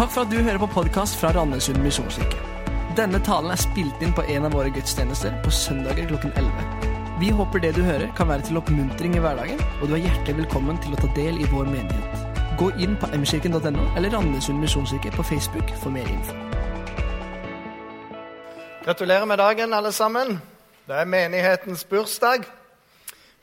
Takk 0.00 0.14
for 0.14 0.24
at 0.24 0.30
du 0.32 0.38
hører 0.40 0.56
på 0.56 0.66
podkast 0.72 1.18
fra 1.20 1.28
Randesund 1.36 1.82
misjonskirke. 1.84 2.38
Denne 2.96 3.18
talen 3.20 3.52
er 3.52 3.58
spilt 3.60 4.00
inn 4.00 4.14
på 4.16 4.22
en 4.32 4.46
av 4.48 4.54
våre 4.56 4.70
gudstjenester 4.72 5.34
på 5.44 5.50
søndager 5.52 6.06
klokken 6.08 6.32
11. 6.40 6.86
Vi 7.20 7.28
håper 7.36 7.60
det 7.60 7.74
du 7.76 7.82
hører, 7.84 8.06
kan 8.16 8.30
være 8.30 8.46
til 8.48 8.56
oppmuntring 8.56 9.18
i 9.18 9.20
hverdagen, 9.20 9.60
og 9.82 9.90
du 9.90 9.98
er 9.98 10.00
hjertelig 10.06 10.38
velkommen 10.38 10.80
til 10.80 10.96
å 10.96 11.02
ta 11.02 11.10
del 11.18 11.36
i 11.36 11.50
vår 11.52 11.68
menighet. 11.68 12.24
Gå 12.56 12.70
inn 12.80 12.96
på 12.96 13.12
mkirken.no 13.12 13.84
eller 13.90 14.16
Randesund 14.16 14.64
misjonskirke 14.64 15.12
på 15.18 15.26
Facebook 15.34 15.76
for 15.82 15.92
mer 15.92 16.08
info. 16.08 16.38
Gratulerer 18.88 19.28
med 19.28 19.44
dagen, 19.44 19.76
alle 19.76 19.92
sammen. 19.92 20.38
Det 20.88 20.96
er 20.96 21.12
menighetens 21.12 21.84
bursdag. 21.84 22.48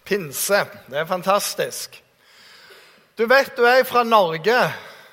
Pinse. 0.10 0.66
Det 0.90 1.04
er 1.06 1.06
fantastisk. 1.06 2.02
Du 3.14 3.28
vet 3.30 3.54
du 3.54 3.62
er 3.70 3.86
fra 3.86 4.02
Norge 4.02 4.58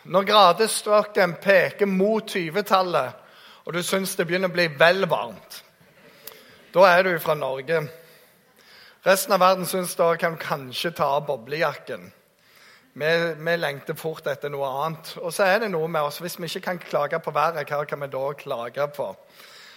når 0.05 0.27
gradestokken 0.29 1.37
peker 1.41 1.89
mot 1.89 2.27
20-tallet, 2.29 3.21
og 3.65 3.73
du 3.73 3.81
syns 3.83 4.13
det 4.19 4.27
begynner 4.29 4.53
å 4.53 4.57
bli 4.57 4.67
vel 4.77 5.07
varmt. 5.09 5.63
Da 6.75 6.85
er 6.91 7.07
du 7.07 7.15
fra 7.23 7.37
Norge. 7.39 7.80
Resten 9.05 9.37
av 9.37 9.41
verden 9.41 9.69
syns 9.69 9.95
da 9.97 10.11
kan 10.21 10.35
du 10.35 10.43
kanskje 10.43 10.93
ta 10.99 11.09
av 11.17 11.25
boblejakken. 11.29 12.11
Vi, 12.95 13.11
vi, 13.39 13.57
lengter 13.59 13.97
fort 13.99 14.27
etter 14.30 14.53
noe 14.53 14.69
annet. 14.85 15.15
Og 15.23 15.33
så 15.35 15.49
er 15.49 15.65
det 15.65 15.73
noe 15.73 15.89
med 15.91 16.07
oss. 16.07 16.21
Hvis 16.23 16.37
vi 16.39 16.51
ikke 16.51 16.66
kan 16.69 16.83
klage 16.83 17.21
på 17.25 17.33
været, 17.35 17.66
hva 17.71 17.83
kan 17.89 18.05
vi 18.05 18.11
da 18.13 18.25
klage 18.39 18.87
på? 18.97 19.09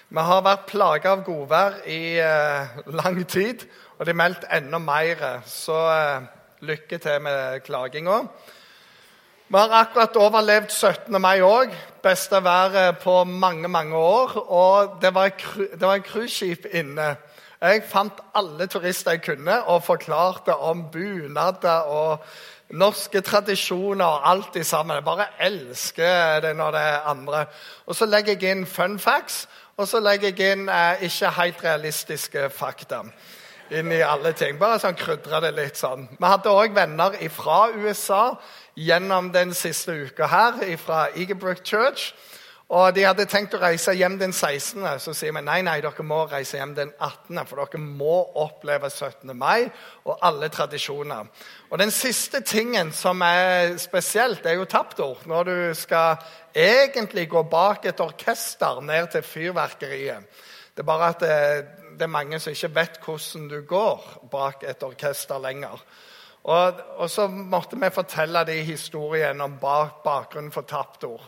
Vi 0.07 0.25
har 0.29 0.43
vært 0.45 0.67
plaga 0.69 1.15
av 1.15 1.23
godvær 1.27 1.79
i 1.91 2.01
eh, 2.23 2.77
lang 2.95 3.17
tid, 3.27 3.65
og 3.97 4.05
det 4.05 4.13
er 4.13 4.21
meldt 4.21 4.45
enda 4.59 4.79
mer. 4.79 5.25
Så 5.49 5.79
eh, 5.91 6.27
lykke 6.67 6.99
til 7.03 7.23
med 7.25 7.65
klaginga. 7.65 8.21
Vi 9.49 9.55
har 9.55 9.71
akkurat 9.71 10.17
overlevd 10.19 10.73
17. 10.75 11.21
mai 11.21 11.39
òg. 11.39 11.71
Beste 12.03 12.43
været 12.43 12.97
på 12.99 13.23
mange 13.23 13.67
mange 13.67 13.95
år. 13.95 14.51
Og 14.51 14.97
det 15.01 15.13
var, 15.15 15.25
et 15.25 16.03
cruiseskip 16.03 16.65
inne. 16.73 17.15
Jeg 17.61 17.83
fant 17.87 18.19
alle 18.35 18.67
turister 18.67 19.11
jeg 19.11 19.21
kunne, 19.23 19.63
og 19.63 19.83
forklarte 19.83 20.55
om 20.55 20.83
bunader 20.91 21.87
og 21.87 22.25
norske 22.69 23.21
tradisjoner 23.21 24.05
og 24.05 24.29
alt 24.29 24.55
i 24.55 24.63
sammen. 24.63 24.95
Jeg 24.95 25.03
bare 25.03 25.29
elsker 25.39 26.39
det 26.39 26.55
når 26.55 26.71
det 26.71 26.81
er 26.81 27.09
andre. 27.09 27.45
Og 27.85 27.95
så 27.95 28.05
legger 28.05 28.35
jeg 28.35 28.51
inn 28.51 28.65
fun 28.65 28.99
facts, 28.99 29.47
og 29.77 29.87
så 29.87 29.99
legger 29.99 30.35
jeg 30.35 30.57
inn 30.57 30.69
eh, 30.69 31.07
ikke 31.07 31.31
helt 31.39 31.63
realistiske 31.63 32.49
fakta 32.49 33.03
inn 33.71 33.91
i 33.91 34.01
alle 34.03 34.31
ting. 34.37 34.59
Bare 34.59 34.79
sånn 34.79 34.95
krydre 34.95 35.41
det 35.43 35.55
litt 35.55 35.79
sånn. 35.79 36.07
Vi 36.19 36.27
hadde 36.27 36.51
òg 36.51 36.75
venner 36.75 37.15
fra 37.33 37.67
USA 37.75 38.37
gjennom 38.77 39.31
den 39.33 39.53
siste 39.57 39.95
uka 40.05 40.27
her, 40.29 40.77
fra 40.77 41.07
Egerbrook 41.15 41.63
Church. 41.65 42.13
Og 42.67 42.91
De 42.95 43.05
hadde 43.07 43.23
tenkt 43.31 43.53
å 43.55 43.61
reise 43.61 43.93
hjem 43.95 44.17
den 44.19 44.33
16., 44.35 44.83
så 44.99 45.13
sier 45.15 45.31
vi 45.31 45.39
nei, 45.39 45.61
nei, 45.63 45.77
dere 45.79 46.03
må 46.03 46.25
reise 46.27 46.57
hjem 46.59 46.73
den 46.75 46.89
18., 46.99 47.39
for 47.47 47.61
dere 47.63 47.79
må 47.79 48.17
oppleve 48.43 48.89
17. 48.91 49.31
mai 49.39 49.69
og 50.03 50.17
alle 50.19 50.49
tradisjoner. 50.51 51.29
Og 51.71 51.79
Den 51.79 51.93
siste 51.95 52.41
tingen 52.43 52.91
som 52.91 53.23
er 53.23 53.77
spesielt, 53.79 54.43
det 54.43 54.51
er 54.51 54.59
jo 54.59 54.67
taptord. 54.67 55.23
Når 55.31 55.47
du 55.47 55.55
skal 55.79 56.19
egentlig 56.51 57.29
gå 57.31 57.45
bak 57.47 57.87
et 57.87 58.03
orkester 58.03 58.83
ned 58.83 59.13
til 59.15 59.23
fyrverkeriet. 59.23 60.43
Det 60.75 60.83
er 60.83 60.91
bare 60.91 61.13
at 61.15 61.23
det, 61.23 61.39
det 61.95 62.03
er 62.03 62.11
mange 62.11 62.39
som 62.39 62.51
ikke 62.51 62.75
vet 62.75 62.99
hvordan 62.99 63.47
du 63.47 63.61
går 63.63 64.27
bak 64.31 64.67
et 64.67 64.83
orkester 64.83 65.39
lenger. 65.39 65.79
Og, 66.47 66.83
og 66.95 67.09
så 67.11 67.27
måtte 67.27 67.79
vi 67.79 67.89
fortelle 67.91 68.45
de 68.47 68.61
historiene 68.63 69.43
om 69.43 69.57
bak, 69.59 69.99
bakgrunnen 70.03 70.53
for 70.53 70.67
tapt 70.67 71.03
ord. 71.03 71.25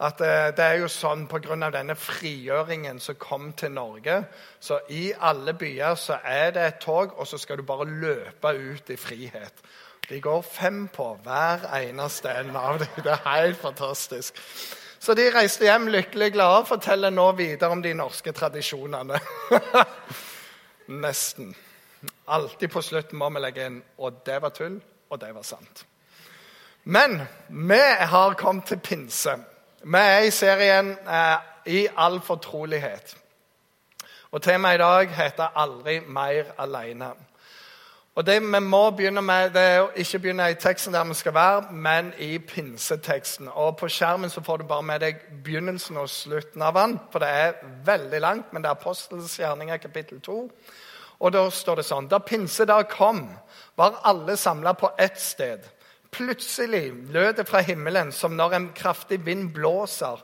At 0.00 0.22
eh, 0.24 0.48
det 0.56 0.64
er 0.64 0.78
jo 0.80 0.88
sånn 0.88 1.26
Pga. 1.28 1.68
denne 1.70 1.94
frigjøringen 1.94 2.98
som 3.04 3.18
kom 3.20 3.52
til 3.52 3.74
Norge 3.76 4.22
så 4.58 4.80
I 4.88 5.12
alle 5.12 5.52
byer 5.54 5.94
så 5.94 6.18
er 6.24 6.56
det 6.56 6.64
et 6.66 6.80
tog, 6.80 7.12
og 7.18 7.28
så 7.28 7.38
skal 7.38 7.60
du 7.60 7.66
bare 7.68 7.84
løpe 7.84 8.54
ut 8.56 8.90
i 8.90 8.96
frihet. 8.96 9.62
De 10.08 10.20
går 10.20 10.42
fem 10.42 10.88
på 10.88 11.12
hver 11.22 11.68
eneste 11.76 12.32
en 12.32 12.56
av 12.56 12.80
dem. 12.80 13.02
Det 13.04 13.12
er 13.12 13.26
helt 13.28 13.60
fantastisk. 13.60 14.40
Så 15.00 15.14
de 15.14 15.30
reiste 15.32 15.64
hjem 15.64 15.86
lykkelig 15.92 16.32
glade 16.34 16.64
og 16.64 16.68
forteller 16.68 17.12
nå 17.14 17.30
videre 17.38 17.70
om 17.70 17.82
de 17.84 17.92
norske 17.94 18.32
tradisjonene. 18.36 19.20
Nesten. 21.04 21.54
Alltid 22.28 22.70
på 22.70 22.82
slutten 22.82 23.18
må 23.18 23.28
vi 23.30 23.40
legge 23.40 23.66
inn 23.66 23.82
'og 23.98 24.24
det 24.26 24.42
var 24.42 24.50
tull', 24.50 24.80
og 25.10 25.20
det 25.20 25.34
var 25.34 25.42
sant. 25.42 25.86
Men 26.84 27.22
vi 27.48 27.80
har 28.00 28.34
kommet 28.34 28.64
til 28.64 28.78
pinse. 28.78 29.36
Vi 29.82 29.98
er 29.98 30.18
i 30.18 30.30
serien 30.30 30.90
eh, 30.90 31.36
'I 31.66 31.88
all 31.96 32.20
fortrolighet'. 32.20 33.16
Og 34.30 34.42
Temaet 34.42 34.74
i 34.74 34.78
dag 34.78 35.08
heter 35.10 35.48
'Aldri 35.56 36.00
mer 36.00 36.44
aleine'. 36.58 37.14
Og 38.14 38.26
Det 38.26 38.42
vi 38.42 38.60
må 38.60 38.90
begynne 38.90 39.22
med, 39.22 39.50
det 39.50 39.62
er 39.62 39.80
å 39.80 39.90
ikke 39.96 40.18
begynne 40.18 40.50
i 40.50 40.54
teksten 40.54 40.94
der 40.94 41.04
vi 41.04 41.14
skal 41.14 41.34
være, 41.34 41.72
men 41.72 42.12
i 42.18 42.38
pinseteksten. 42.38 43.48
Og 43.48 43.76
På 43.76 43.88
skjermen 43.88 44.30
så 44.30 44.42
får 44.42 44.56
du 44.56 44.64
bare 44.64 44.82
med 44.82 45.00
deg 45.00 45.16
begynnelsen 45.44 45.96
og 45.96 46.08
slutten 46.08 46.62
av 46.62 46.74
den. 46.74 46.98
For 47.12 47.18
det 47.18 47.28
er 47.28 47.52
veldig 47.84 48.20
langt, 48.20 48.52
men 48.52 48.62
det 48.62 48.68
er 48.68 48.76
Apostelens 48.76 49.38
gjerninger 49.38 49.76
kapittel 49.76 50.20
2. 50.20 50.50
Og 51.20 51.32
Da 51.32 51.42
står 51.52 51.80
det 51.80 51.88
sånn 51.88 52.08
Da 52.08 52.18
pinsedag 52.18 52.88
kom, 52.90 53.26
var 53.76 54.00
alle 54.08 54.36
samla 54.36 54.74
på 54.74 54.90
ett 54.98 55.20
sted. 55.20 55.64
Plutselig 56.10 56.90
lød 57.12 57.36
det 57.36 57.46
fra 57.48 57.60
himmelen 57.62 58.12
som 58.12 58.36
når 58.36 58.54
en 58.56 58.70
kraftig 58.74 59.20
vind 59.24 59.52
blåser, 59.54 60.18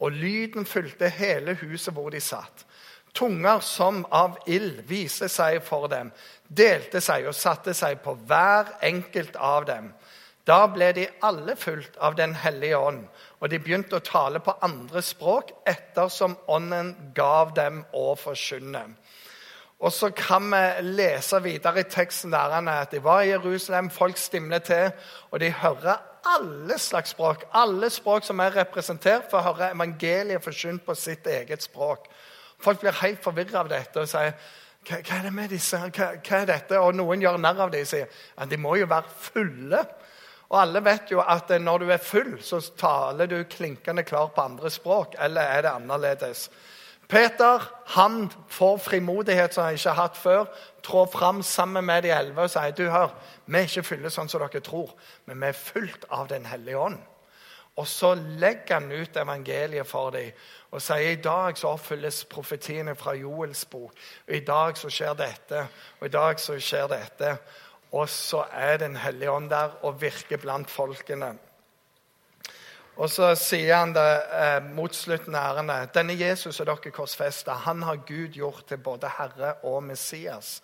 og 0.00 0.12
lyden 0.12 0.66
fulgte 0.68 1.08
hele 1.08 1.54
huset 1.60 1.94
hvor 1.94 2.10
de 2.10 2.20
satt. 2.20 2.66
Tunger 3.14 3.60
som 3.64 4.04
av 4.14 4.36
ild 4.46 4.84
viste 4.86 5.28
seg 5.28 5.62
for 5.66 5.88
dem, 5.90 6.12
delte 6.46 7.00
seg 7.02 7.26
og 7.26 7.34
satte 7.34 7.74
seg 7.74 7.98
på 8.04 8.14
hver 8.28 8.70
enkelt 8.86 9.36
av 9.36 9.66
dem. 9.66 9.90
Da 10.46 10.64
ble 10.72 10.92
de 10.96 11.06
alle 11.26 11.56
fulgt 11.56 11.98
av 11.98 12.14
Den 12.16 12.34
hellige 12.34 12.78
ånd, 12.78 13.02
og 13.40 13.50
de 13.50 13.58
begynte 13.58 13.98
å 13.98 14.04
tale 14.04 14.40
på 14.40 14.54
andre 14.62 15.02
språk 15.02 15.52
ettersom 15.68 16.36
ånden 16.48 16.94
gav 17.14 17.54
dem 17.54 17.82
å 17.92 18.14
forkynne. 18.18 18.86
Og 19.80 19.92
så 19.92 20.10
kan 20.12 20.44
vi 20.52 20.92
lese 20.92 21.40
videre 21.42 21.80
i 21.80 21.88
teksten 21.88 22.32
der 22.34 22.52
at 22.68 22.92
de 22.92 23.00
var 23.04 23.22
i 23.22 23.30
Jerusalem, 23.30 23.90
folk 23.90 24.18
stimler 24.20 24.58
til, 24.58 24.90
og 25.30 25.40
de 25.40 25.50
hører 25.50 25.96
alle 26.36 26.78
slags 26.78 27.10
språk. 27.10 27.44
Alle 27.52 27.90
språk 27.90 28.24
som 28.24 28.40
er 28.40 28.56
representert, 28.56 29.30
for 29.30 29.40
å 29.40 29.54
høre 29.54 29.70
evangeliet 29.72 30.44
forkynt 30.44 30.84
på 30.84 30.94
sitt 30.94 31.26
eget 31.26 31.64
språk. 31.64 32.10
Folk 32.60 32.82
blir 32.82 32.98
helt 33.00 33.22
forvirra 33.24 33.62
av 33.62 33.70
dette 33.72 34.02
og 34.02 34.08
sier 34.10 34.34
hva, 34.80 34.96
hva, 34.96 35.16
er 35.16 35.26
det 35.26 35.32
med 35.32 35.52
disse? 35.52 35.76
Hva, 35.76 36.10
hva, 36.16 36.36
er 36.38 36.46
dette? 36.48 36.80
Og 36.80 36.94
noen 36.96 37.20
gjør 37.20 37.40
narr 37.40 37.66
av 37.66 37.72
dem 37.72 37.84
og 37.84 37.88
sier 37.88 38.20
at 38.36 38.52
de 38.52 38.58
må 38.60 38.76
jo 38.80 38.88
være 38.88 39.16
fulle. 39.16 39.80
Og 40.50 40.58
alle 40.60 40.82
vet 40.84 41.12
jo 41.12 41.22
at 41.22 41.52
når 41.62 41.84
du 41.84 41.92
er 41.94 42.02
full, 42.04 42.34
så 42.42 42.60
taler 42.76 43.28
du 43.30 43.38
klinkende 43.48 44.04
klar 44.04 44.32
på 44.34 44.44
andre 44.44 44.72
språk. 44.72 45.16
Eller 45.20 45.52
er 45.56 45.64
det 45.64 45.72
annerledes? 45.72 46.48
Peter 47.10 47.64
han 47.86 48.30
får 48.48 48.76
frimodighet 48.78 49.54
som 49.54 49.64
han 49.64 49.74
ikke 49.74 49.90
har 49.90 50.02
hatt 50.02 50.18
før. 50.18 50.44
Trår 50.86 51.08
fram 51.12 51.42
sammen 51.42 51.84
med 51.84 52.04
de 52.06 52.12
elleve 52.14 52.46
og 52.46 52.52
sier 52.52 52.74
du 52.76 52.86
hør, 52.90 53.10
vi 53.46 53.58
er 53.58 53.66
ikke 53.66 53.88
fulle 53.88 54.12
sånn 54.14 54.30
som 54.30 54.42
dere 54.44 54.62
tror, 54.62 54.92
men 55.26 55.40
vi 55.42 55.50
er 55.50 55.58
fullt 55.58 56.06
av 56.10 56.28
Den 56.30 56.46
hellige 56.46 56.78
ånd. 56.78 57.00
Og 57.80 57.86
så 57.88 58.14
legger 58.14 58.80
han 58.80 58.92
ut 58.92 59.16
evangeliet 59.16 59.88
for 59.88 60.10
dem 60.14 60.30
og 60.70 60.82
sier 60.84 61.16
i 61.16 61.22
dag 61.22 61.58
så 61.58 61.72
oppfylles 61.74 62.24
profetiene 62.30 62.94
fra 62.94 63.16
Joels 63.18 63.64
bok. 63.66 63.96
Og 64.28 64.34
I 64.36 64.44
dag 64.46 64.76
så 64.78 64.90
skjer 64.92 65.16
dette, 65.18 65.66
og 65.98 66.06
i 66.06 66.14
dag 66.14 66.38
så 66.38 66.58
skjer 66.62 66.86
dette. 66.92 67.32
Og 67.90 68.08
så 68.08 68.44
er 68.52 68.76
Den 68.78 68.96
hellige 68.96 69.30
ånd 69.30 69.50
der 69.50 69.80
og 69.82 70.00
virker 70.00 70.38
blant 70.38 70.70
folkene. 70.70 71.34
Og 73.00 73.08
så 73.08 73.30
sier 73.38 73.78
han 73.78 73.94
det 73.96 74.08
eh, 74.36 74.58
mot 74.76 74.92
slutten 74.92 75.32
av 75.32 75.54
ærende. 75.54 75.78
Denne 75.94 76.16
Jesus 76.20 76.58
som 76.58 76.68
dere 76.68 76.92
korsfesta. 76.92 77.56
Han 77.64 77.80
har 77.86 78.02
Gud 78.04 78.36
gjort 78.36 78.66
til 78.68 78.82
både 78.84 79.08
Herre 79.16 79.54
og 79.64 79.80
Messias. 79.86 80.58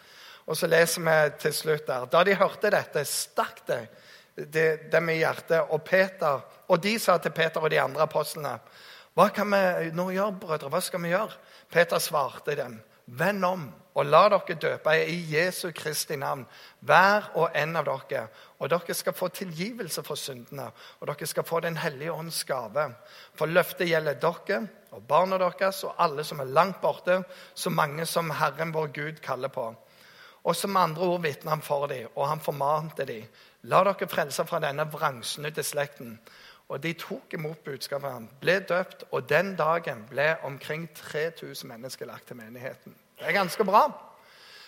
Og 0.45 0.59
så 0.59 0.69
leser 0.69 1.03
vi 1.07 1.15
til 1.41 1.55
slutt 1.57 1.87
der. 1.89 2.05
Da 2.13 2.23
de 2.27 2.37
hørte 2.37 2.71
dette, 2.71 3.07
stakk 3.09 3.65
det, 3.71 3.81
det 4.37 4.67
dem 4.93 5.09
i 5.15 5.17
hjertet. 5.23 5.65
Og, 5.73 5.81
Peter, 5.85 6.45
og 6.69 6.83
de 6.85 6.99
sa 7.01 7.17
til 7.19 7.33
Peter 7.33 7.65
og 7.65 7.73
de 7.73 7.81
andre 7.81 8.05
apostlene, 8.05 8.59
hva 9.17 9.31
kan 9.33 9.49
vi 9.49 9.91
nå 9.97 10.11
gjøre, 10.13 10.37
brødre? 10.43 10.69
Hva 10.69 10.83
skal 10.85 11.01
vi 11.01 11.15
gjøre? 11.15 11.39
Peter 11.73 12.03
svarte 12.05 12.53
dem, 12.59 12.77
vend 13.07 13.45
om 13.45 13.67
og 13.97 14.05
la 14.05 14.27
dere 14.29 14.55
døpe 14.61 14.93
i 15.09 15.17
Jesu 15.31 15.71
Kristi 15.73 16.19
navn, 16.21 16.43
hver 16.85 17.31
og 17.41 17.55
en 17.57 17.79
av 17.81 17.87
dere. 17.87 18.27
Og 18.61 18.69
dere 18.69 18.95
skal 18.95 19.17
få 19.17 19.31
tilgivelse 19.33 20.05
for 20.05 20.21
syndene, 20.21 20.67
og 21.01 21.09
dere 21.09 21.27
skal 21.27 21.47
få 21.49 21.61
Den 21.61 21.79
hellige 21.81 22.13
ånds 22.13 22.45
gave. 22.45 22.91
For 23.35 23.47
løftet 23.47 23.89
gjelder 23.89 24.21
dere 24.21 24.67
og 24.93 25.03
barna 25.09 25.39
deres 25.39 25.83
og 25.85 25.95
alle 25.99 26.25
som 26.25 26.41
er 26.41 26.53
langt 26.53 26.81
borte, 26.81 27.23
så 27.55 27.71
mange 27.71 28.07
som 28.07 28.31
Herren 28.31 28.73
vår 28.73 28.87
Gud 28.87 29.23
kaller 29.23 29.49
på. 29.49 29.75
Og 30.45 30.57
som 30.57 30.77
andre 30.77 31.03
ord 31.03 31.23
vitner 31.23 31.51
han 31.51 31.63
for 31.63 31.87
dem, 31.87 32.09
og 32.15 32.29
han 32.29 32.41
formante 32.41 33.05
dem. 33.05 33.25
La 33.63 33.83
dere 33.85 34.09
frelse 34.09 34.45
fra 34.47 34.61
denne 34.61 34.85
vrangsnudde 34.93 35.63
slekten. 35.63 36.19
Og 36.69 36.83
de 36.83 36.93
tok 36.99 37.35
imot 37.39 37.59
budskapet, 37.65 38.11
han 38.11 38.29
ble 38.41 38.59
døpt, 38.69 39.05
og 39.15 39.29
den 39.29 39.55
dagen 39.57 40.03
ble 40.11 40.33
omkring 40.43 40.89
3000 40.95 41.69
mennesker 41.71 42.07
lagt 42.07 42.27
til 42.27 42.37
menigheten. 42.37 42.95
Det 43.19 43.29
er 43.29 43.37
ganske 43.37 43.65
bra. 43.65 43.87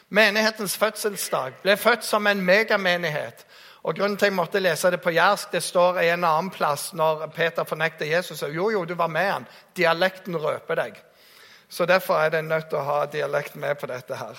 Menighetens 0.09 0.77
fødselsdag 0.79 1.59
ble 1.63 1.77
født 1.77 2.05
som 2.05 2.27
en 2.27 2.41
megamenighet. 2.41 3.45
Og 3.83 3.95
grunnen 3.95 4.17
til 4.17 4.27
at 4.27 4.31
jeg 4.31 4.37
måtte 4.37 4.61
lese 4.63 4.91
det 4.91 5.01
på 5.01 5.11
jærsk, 5.11 5.53
det 5.53 5.63
står 5.63 6.01
i 6.01 6.09
en 6.13 6.25
annen 6.25 6.51
plass 6.51 6.93
når 6.95 7.27
Peter 7.35 7.65
fornekter 7.65 8.07
Jesus. 8.07 8.43
Jo, 8.43 8.71
jo, 8.71 8.85
du 8.85 8.95
var 8.95 9.11
med 9.13 9.31
han. 9.31 9.47
Dialekten 9.77 10.37
røper 10.37 10.75
deg. 10.75 11.03
Så 11.69 11.87
derfor 11.87 12.15
er 12.15 12.31
det 12.31 12.45
nødt 12.45 12.71
til 12.71 12.79
å 12.79 12.87
ha 12.87 13.05
dialekt 13.07 13.57
med 13.57 13.77
på 13.77 13.87
dette 13.87 14.17
her. 14.17 14.39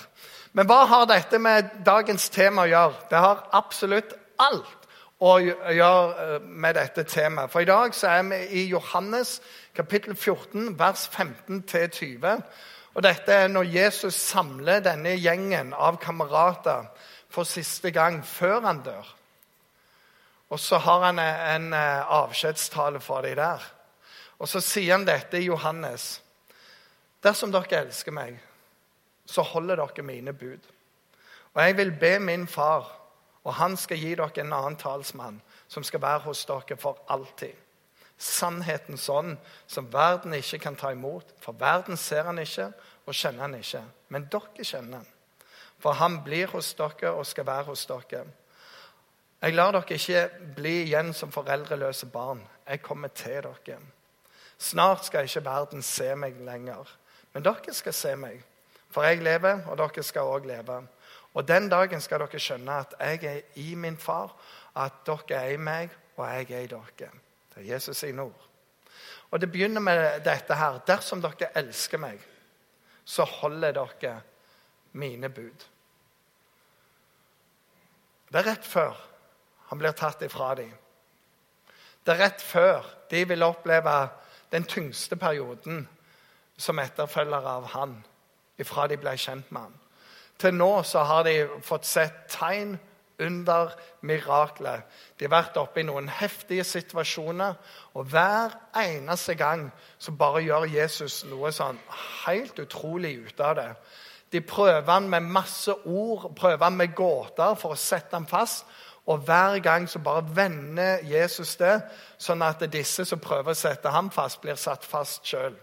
Men 0.54 0.66
hva 0.66 0.86
har 0.90 1.06
dette 1.06 1.38
med 1.40 1.70
dagens 1.86 2.30
tema 2.34 2.66
å 2.66 2.72
gjøre? 2.72 3.06
Det 3.10 3.22
har 3.22 3.46
absolutt 3.54 4.16
alt 4.42 4.79
å 5.20 5.36
gjøre 5.40 6.36
eh, 6.36 6.42
med 6.42 6.78
dette 6.80 7.04
temaet. 7.04 7.52
For 7.52 7.64
i 7.64 7.70
dag 7.70 7.96
så 7.96 8.08
er 8.14 8.26
vi 8.30 8.40
i 8.62 8.66
Johannes 8.72 9.40
kapittel 9.76 10.16
14, 10.16 10.74
vers 10.80 11.06
15-20. 11.12 12.44
Og 12.96 13.04
dette 13.04 13.34
er 13.34 13.52
når 13.52 13.70
Jesus 13.74 14.16
samler 14.16 14.84
denne 14.84 15.18
gjengen 15.20 15.74
av 15.74 16.00
kamerater 16.02 16.88
for 17.30 17.48
siste 17.48 17.92
gang 17.96 18.22
før 18.26 18.64
han 18.66 18.82
dør. 18.86 19.16
Og 20.50 20.60
så 20.60 20.80
har 20.82 21.04
han 21.06 21.20
en 21.20 21.74
eh, 21.74 22.14
avskjedstale 22.20 23.00
for 23.04 23.22
dem 23.28 23.38
der. 23.38 23.66
Og 24.40 24.48
så 24.48 24.62
sier 24.64 24.96
han 24.96 25.06
dette 25.06 25.38
i 25.38 25.50
Johannes. 25.50 26.22
Dersom 27.24 27.52
dere 27.52 27.84
elsker 27.84 28.16
meg, 28.16 28.38
så 29.28 29.44
holder 29.44 29.82
dere 29.84 30.06
mine 30.08 30.34
bud. 30.34 30.64
Og 31.54 31.62
jeg 31.64 31.78
vil 31.78 31.92
be 31.92 32.14
min 32.24 32.48
far, 32.48 32.88
og 33.44 33.54
han 33.56 33.78
skal 33.78 33.98
gi 34.02 34.14
dere 34.20 34.44
en 34.44 34.54
annen 34.54 34.78
talsmann, 34.80 35.42
som 35.68 35.84
skal 35.84 36.02
være 36.04 36.26
hos 36.28 36.44
dere 36.50 36.78
for 36.80 37.00
alltid. 37.08 37.56
Sannhetens 38.20 39.08
ånd, 39.10 39.38
som 39.68 39.88
verden 39.94 40.34
ikke 40.36 40.60
kan 40.60 40.76
ta 40.76 40.92
imot. 40.92 41.32
For 41.40 41.56
verden 41.56 41.98
ser 41.98 42.28
han 42.28 42.42
ikke 42.42 42.68
og 43.08 43.16
kjenner 43.16 43.46
han 43.48 43.56
ikke. 43.56 43.84
Men 44.12 44.28
dere 44.32 44.66
kjenner 44.66 45.00
han. 45.00 45.08
For 45.80 45.96
han 45.96 46.20
blir 46.26 46.52
hos 46.52 46.74
dere 46.76 47.14
og 47.16 47.26
skal 47.28 47.48
være 47.48 47.70
hos 47.72 47.86
dere. 47.88 48.26
Jeg 49.40 49.56
lar 49.56 49.72
dere 49.72 49.96
ikke 49.96 50.50
bli 50.58 50.74
igjen 50.84 51.14
som 51.16 51.32
foreldreløse 51.32 52.10
barn. 52.12 52.44
Jeg 52.68 52.84
kommer 52.84 53.08
til 53.16 53.40
dere. 53.46 53.80
Snart 54.60 55.06
skal 55.08 55.24
ikke 55.24 55.46
verden 55.46 55.82
se 55.82 56.12
meg 56.20 56.42
lenger. 56.44 56.92
Men 57.34 57.46
dere 57.46 57.74
skal 57.74 57.96
se 57.96 58.16
meg, 58.20 58.42
for 58.92 59.06
jeg 59.08 59.22
lever, 59.24 59.62
og 59.70 59.78
dere 59.80 60.04
skal 60.04 60.28
òg 60.28 60.48
leve. 60.50 60.82
Og 61.34 61.48
den 61.48 61.70
dagen 61.70 62.02
skal 62.02 62.24
dere 62.24 62.42
skjønne 62.42 62.80
at 62.84 62.96
jeg 63.00 63.24
er 63.30 63.42
i 63.62 63.76
min 63.76 63.98
far, 63.98 64.34
at 64.76 65.04
dere 65.06 65.42
er 65.44 65.56
i 65.56 65.62
meg, 65.62 65.94
og 66.18 66.26
jeg 66.28 66.52
er 66.52 66.66
i 66.66 66.72
dere. 66.72 67.12
Det 67.54 67.64
er 67.64 67.74
Jesus 67.74 67.98
sine 67.98 68.22
ord. 68.22 68.48
Og 69.32 69.42
det 69.42 69.52
begynner 69.52 69.82
med 69.82 70.22
dette 70.26 70.56
her. 70.56 70.80
Dersom 70.88 71.22
dere 71.22 71.52
elsker 71.60 72.02
meg, 72.02 72.20
så 73.06 73.24
holder 73.24 73.72
dere 73.78 74.16
mine 74.92 75.30
bud. 75.30 75.66
Det 78.30 78.42
er 78.42 78.52
rett 78.52 78.66
før 78.66 78.98
han 79.70 79.80
blir 79.82 79.94
tatt 79.98 80.22
ifra 80.26 80.54
dem. 80.58 80.72
Det 82.06 82.14
er 82.14 82.24
rett 82.24 82.42
før 82.42 82.86
de 83.10 83.24
vil 83.30 83.46
oppleve 83.46 83.96
den 84.52 84.66
tyngste 84.66 85.18
perioden 85.18 85.84
som 86.58 86.80
etterfølgere 86.82 87.58
av 87.60 87.68
han, 87.74 88.00
ifra 88.58 88.88
de 88.90 88.98
ble 88.98 89.14
kjent 89.18 89.52
med 89.54 89.68
han. 89.68 89.79
Til 90.40 90.56
nå 90.56 90.72
så 90.88 91.04
har 91.04 91.26
de 91.28 91.36
fått 91.66 91.88
sett 91.88 92.30
tegn 92.32 92.78
under 93.20 93.74
mirakler. 94.02 94.86
De 95.20 95.28
har 95.28 95.34
vært 95.34 95.58
oppe 95.60 95.82
i 95.82 95.88
noen 95.88 96.08
heftige 96.20 96.64
situasjoner, 96.64 97.58
og 97.94 98.08
hver 98.14 98.56
eneste 98.80 99.36
gang 99.36 99.68
så 100.00 100.14
bare 100.16 100.46
gjør 100.46 100.70
Jesus 100.72 101.26
noe 101.28 101.52
sånn 101.56 101.80
helt 102.24 102.60
utrolig 102.64 103.18
ut 103.28 103.44
av 103.44 103.58
det. 103.60 103.72
De 104.32 104.42
prøver 104.46 104.92
han 104.92 105.10
med 105.10 105.28
masse 105.28 105.74
ord, 105.86 106.30
prøver 106.38 106.64
han 106.64 106.78
med 106.78 106.94
gåter 106.96 107.58
for 107.60 107.74
å 107.74 107.82
sette 107.82 108.16
ham 108.16 108.30
fast. 108.30 108.66
Og 109.10 109.24
hver 109.26 109.58
gang 109.66 109.88
så 109.90 110.00
bare 110.06 110.22
vender 110.36 111.02
Jesus 111.10 111.56
det, 111.58 111.80
sånn 112.22 112.44
at 112.46 112.62
disse 112.70 113.08
som 113.10 113.20
prøver 113.20 113.56
å 113.56 113.58
sette 113.58 113.90
ham 113.90 114.12
fast, 114.14 114.38
blir 114.44 114.60
satt 114.60 114.86
fast 114.86 115.26
sjøl. 115.26 115.58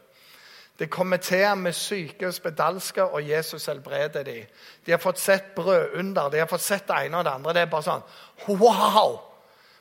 Det 0.79 0.91
kommer 0.93 1.17
til 1.17 1.57
med 1.57 1.73
syke 1.73 2.27
og 2.29 2.35
spedalske, 2.35 3.05
og 3.05 3.29
Jesus 3.29 3.67
helbreder 3.67 4.23
dem. 4.23 4.47
De 4.87 4.93
har 4.93 5.01
fått 5.01 5.19
sett 5.19 5.55
brødunder, 5.57 6.29
de 6.29 6.39
har 6.39 6.51
fått 6.51 6.65
sett 6.65 6.89
det 6.89 7.07
ene 7.07 7.19
og 7.19 7.25
det 7.25 7.33
andre. 7.33 7.55
Det 7.57 7.63
er 7.65 7.71
bare 7.73 7.87
sånn 7.87 8.59
wow! 8.61 9.17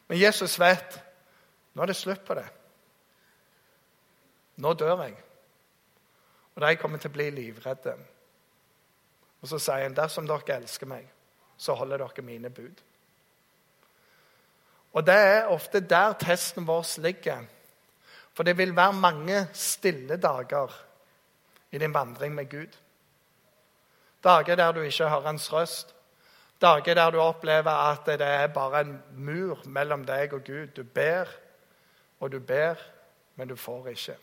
Men 0.08 0.22
Jesus 0.22 0.60
vet 0.62 1.02
nå 1.76 1.84
er 1.84 1.92
det 1.92 1.98
slutt 2.00 2.24
på 2.24 2.36
det. 2.38 2.46
Nå 4.64 4.74
dør 4.80 5.02
jeg. 5.04 5.16
Og 6.56 6.64
de 6.64 6.76
kommer 6.80 7.02
til 7.04 7.12
å 7.12 7.16
bli 7.18 7.26
livredde. 7.36 7.96
Og 9.44 9.50
så 9.52 9.60
sier 9.60 9.84
han, 9.84 9.98
dersom 9.98 10.28
dere 10.30 10.56
elsker 10.56 10.88
meg, 10.88 11.10
så 11.60 11.76
holder 11.76 12.06
dere 12.06 12.24
mine 12.24 12.50
bud. 12.50 12.80
Og 14.96 15.04
det 15.04 15.16
er 15.20 15.52
ofte 15.52 15.84
der 15.84 16.16
testen 16.16 16.64
vår 16.68 16.88
ligger. 17.04 17.44
For 18.36 18.44
det 18.44 18.58
vil 18.58 18.76
være 18.76 18.94
mange 18.94 19.48
stille 19.54 20.18
dager 20.18 20.74
i 21.72 21.78
din 21.78 21.94
vandring 21.94 22.36
med 22.36 22.50
Gud. 22.50 22.78
Dager 24.24 24.56
der 24.56 24.72
du 24.72 24.82
ikke 24.82 25.10
hører 25.10 25.28
hans 25.28 25.54
røst. 25.54 25.96
Dager 26.62 26.94
der 26.94 27.10
du 27.12 27.20
opplever 27.20 27.72
at 27.72 28.06
det 28.06 28.22
er 28.28 28.48
bare 28.48 28.82
en 28.82 29.04
mur 29.16 29.62
mellom 29.66 30.06
deg 30.06 30.34
og 30.34 30.44
Gud. 30.44 30.68
Du 30.68 30.84
ber 30.84 31.26
og 32.20 32.32
du 32.32 32.40
ber, 32.40 32.76
men 33.36 33.48
du 33.48 33.56
får 33.56 33.88
ikke. 33.88 34.18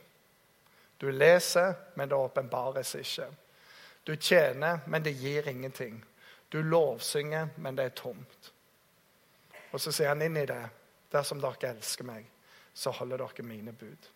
Du 1.01 1.11
leser, 1.11 1.75
men 1.95 2.09
det 2.09 2.17
åpenbares 2.17 2.95
ikke. 2.95 3.27
Du 4.07 4.17
tjener, 4.17 4.79
men 4.87 5.05
det 5.05 5.17
gir 5.17 5.49
ingenting. 5.49 6.05
Du 6.53 6.63
lovsynger, 6.63 7.49
men 7.57 7.77
det 7.77 7.85
er 7.85 7.89
tomt. 7.89 8.53
Og 9.73 9.81
så 9.81 9.93
sier 9.93 10.09
han 10.09 10.23
inn 10.23 10.37
i 10.37 10.47
det. 10.47 10.63
Dersom 11.13 11.41
dere 11.41 11.73
elsker 11.75 12.05
meg, 12.05 12.27
så 12.75 12.91
holder 12.91 13.23
dere 13.23 13.47
mine 13.47 13.73
bud. 13.73 14.09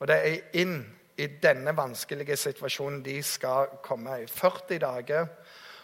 Og 0.00 0.08
det 0.08 0.16
er 0.16 0.60
inn 0.60 0.78
i 1.20 1.26
denne 1.42 1.74
vanskelige 1.76 2.36
situasjonen 2.36 3.02
de 3.04 3.18
skal 3.22 3.80
komme 3.84 4.22
i. 4.22 4.26
40 4.26 4.78
dager 4.80 5.26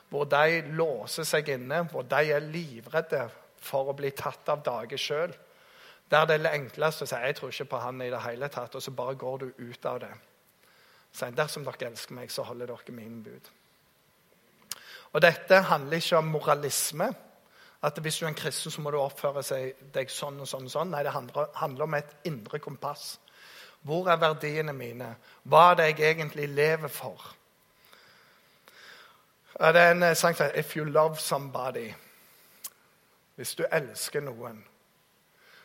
hvor 0.09 0.25
de 0.31 0.63
låser 0.79 1.27
seg 1.27 1.49
inne, 1.57 1.83
hvor 1.91 2.07
de 2.07 2.31
er 2.33 2.45
livredde 2.45 3.27
for 3.59 3.91
å 3.91 3.97
bli 3.97 4.13
tatt 4.17 4.49
av 4.53 4.63
dage 4.65 4.99
sjøl. 5.01 5.35
Der 6.11 6.27
det 6.27 6.37
er 6.37 6.45
det 6.45 6.55
enkleste 6.55 7.05
å 7.05 7.09
si 7.11 7.17
'jeg 7.17 7.37
tror 7.37 7.49
ikke 7.51 7.71
på 7.71 7.79
han 7.79 8.03
i 8.03 8.11
det 8.11 8.23
hele 8.23 8.49
tatt', 8.49 8.75
og 8.75 8.83
så 8.83 8.91
bare 8.91 9.15
går 9.15 9.39
du 9.39 9.53
ut 9.59 9.87
av 9.87 10.01
det. 10.01 10.15
Så 11.13 11.31
dersom 11.31 11.65
dere 11.65 11.91
elsker 11.91 12.15
meg, 12.15 12.31
så 12.31 12.43
holder 12.43 12.67
dere 12.67 12.93
mine 12.93 13.23
bud. 13.23 13.51
Og 15.13 15.23
Dette 15.23 15.55
handler 15.55 15.97
ikke 15.97 16.17
om 16.17 16.25
moralisme. 16.25 17.15
At 17.83 17.99
hvis 17.99 18.19
du 18.19 18.25
er 18.25 18.29
en 18.29 18.35
kristen, 18.35 18.71
så 18.71 18.81
må 18.81 18.91
du 18.91 18.99
oppføre 18.99 19.43
deg 19.95 20.11
sånn 20.11 20.41
og 20.41 20.49
sånn. 20.49 20.65
og 20.65 20.73
sånn. 20.73 20.91
Nei, 20.91 21.03
det 21.05 21.13
handler, 21.13 21.85
om 21.85 21.95
et 21.95 22.17
indre 22.25 22.59
kompass. 22.59 23.19
Hvor 23.87 24.09
er 24.11 24.17
verdiene 24.21 24.73
mine? 24.73 25.15
Hva 25.45 25.71
er 25.71 25.75
det 25.75 25.87
jeg 25.91 26.17
egentlig 26.17 26.49
lever 26.49 26.89
for? 26.89 27.35
Det 29.57 29.81
er 29.81 29.91
en 29.91 30.03
eh, 30.03 30.17
sang 30.17 30.35
som 30.37 30.51
'If 30.55 30.77
you 30.77 30.85
love 30.85 31.17
somebody'. 31.17 31.95
Hvis 33.37 33.55
du 33.55 33.65
elsker 33.73 34.21
noen, 34.21 34.65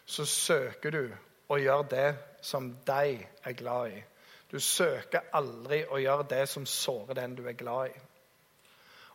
så 0.05 0.25
søker 0.25 0.91
du 0.91 1.11
å 1.49 1.55
gjøre 1.55 1.87
det 1.89 2.15
som 2.41 2.73
de 2.87 3.27
er 3.43 3.53
glad 3.53 3.91
i. 3.91 4.03
Du 4.51 4.59
søker 4.59 5.19
aldri 5.33 5.85
å 5.87 5.97
gjøre 5.97 6.27
det 6.29 6.49
som 6.49 6.65
sårer 6.65 7.13
den 7.13 7.35
du 7.35 7.47
er 7.47 7.55
glad 7.55 7.87
i. 7.87 7.99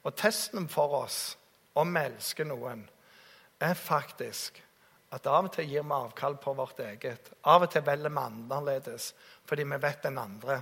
Og 0.05 0.17
testen 0.17 0.69
for 0.69 1.03
oss 1.03 1.37
om 1.77 1.93
vi 1.95 2.05
elsker 2.09 2.49
noen, 2.49 2.85
er 3.61 3.75
faktisk 3.79 4.63
at 5.15 5.27
av 5.31 5.47
og 5.47 5.53
til 5.55 5.69
gir 5.71 5.85
vi 5.87 5.97
avkall 5.97 6.37
på 6.43 6.53
vårt 6.57 6.81
eget. 6.85 7.31
Av 7.47 7.63
og 7.65 7.71
til 7.73 7.85
velger 7.87 8.13
vi 8.13 8.23
annerledes 8.23 9.13
fordi 9.47 9.65
vi 9.69 9.79
vet 9.83 10.03
den 10.03 10.19
andre 10.19 10.61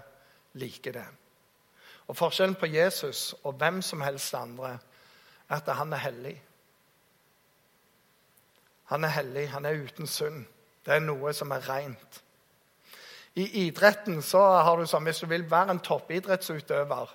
liker 0.60 0.98
det. 0.98 1.06
Og 2.06 2.18
Forskjellen 2.18 2.58
på 2.60 2.68
Jesus 2.68 3.32
og 3.42 3.56
hvem 3.58 3.80
som 3.82 4.02
helst 4.04 4.34
andre 4.36 4.74
er 4.76 4.90
at 5.54 5.68
han 5.76 5.92
er 5.92 6.02
hellig. 6.04 6.34
Han 8.84 9.04
er 9.04 9.08
hellig, 9.08 9.48
han 9.50 9.64
er 9.64 9.80
uten 9.80 10.06
synd. 10.06 10.44
Det 10.84 10.94
er 10.94 11.04
noe 11.04 11.32
som 11.32 11.52
er 11.52 11.64
rent. 11.68 12.20
I 13.34 13.46
idretten 13.66 14.22
så 14.22 14.40
har 14.62 14.78
du 14.78 14.86
sånn, 14.86 15.04
Hvis 15.04 15.20
du 15.20 15.26
vil 15.26 15.50
være 15.50 15.70
en 15.74 15.80
toppidrettsutøver, 15.80 17.10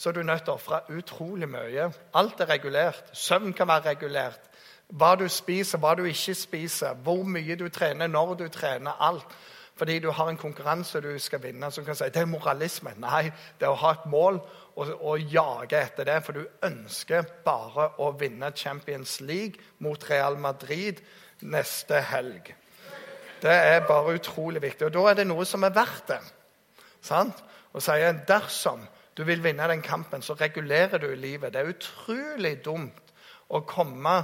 så 0.00 0.08
er 0.08 0.12
du 0.16 0.22
nødt 0.22 0.46
til 0.46 0.54
å 0.54 0.56
ofre 0.56 0.78
utrolig 0.96 1.44
mye. 1.52 1.90
Alt 2.16 2.38
er 2.40 2.48
regulert. 2.48 3.10
Søvn 3.12 3.52
kan 3.52 3.68
være 3.68 3.90
regulert. 3.90 4.46
Hva 4.88 5.10
du 5.20 5.26
spiser, 5.28 5.76
hva 5.78 5.90
du 5.94 6.06
ikke 6.08 6.32
spiser, 6.34 6.94
hvor 7.04 7.20
mye 7.28 7.52
du 7.60 7.66
trener, 7.68 8.08
når 8.08 8.30
du 8.38 8.46
trener. 8.48 8.96
Alt. 8.96 9.34
Fordi 9.76 9.98
du 10.00 10.08
har 10.16 10.30
en 10.30 10.38
konkurranse 10.40 11.02
du 11.04 11.18
skal 11.18 11.42
vinne. 11.42 11.70
som 11.70 11.84
kan 11.84 11.94
si, 11.94 12.04
Det 12.04 12.16
er 12.16 12.24
moralisme. 12.24 12.94
Nei, 12.96 13.30
det 13.58 13.66
er 13.68 13.74
å 13.74 13.76
ha 13.82 13.90
et 13.92 14.06
mål 14.06 14.40
og, 14.76 14.88
og 15.04 15.18
jage 15.20 15.76
etter 15.76 16.08
det. 16.08 16.22
For 16.24 16.32
du 16.32 16.46
ønsker 16.62 17.28
bare 17.44 17.90
å 17.98 18.10
vinne 18.16 18.52
Champions 18.56 19.20
League 19.20 19.60
mot 19.78 20.10
Real 20.10 20.38
Madrid 20.38 21.02
neste 21.40 22.00
helg. 22.00 22.54
Det 23.42 23.52
er 23.52 23.84
bare 23.84 24.16
utrolig 24.16 24.62
viktig. 24.62 24.86
Og 24.86 24.96
da 24.96 25.04
er 25.10 25.20
det 25.20 25.28
noe 25.28 25.44
som 25.44 25.68
er 25.68 25.76
verdt 25.76 26.08
det. 26.08 26.22
Sant? 27.04 27.44
Og 27.72 27.84
sier 27.84 28.16
dersom 28.28 28.80
du 29.20 29.24
vil 29.28 29.42
vinne 29.44 29.66
den 29.68 29.82
kampen, 29.84 30.22
så 30.22 30.32
regulerer 30.34 30.98
du 30.98 31.10
livet. 31.14 31.52
Det 31.52 31.60
er 31.60 31.74
utrolig 31.74 32.54
dumt 32.64 33.10
å 33.52 33.60
komme 33.68 34.14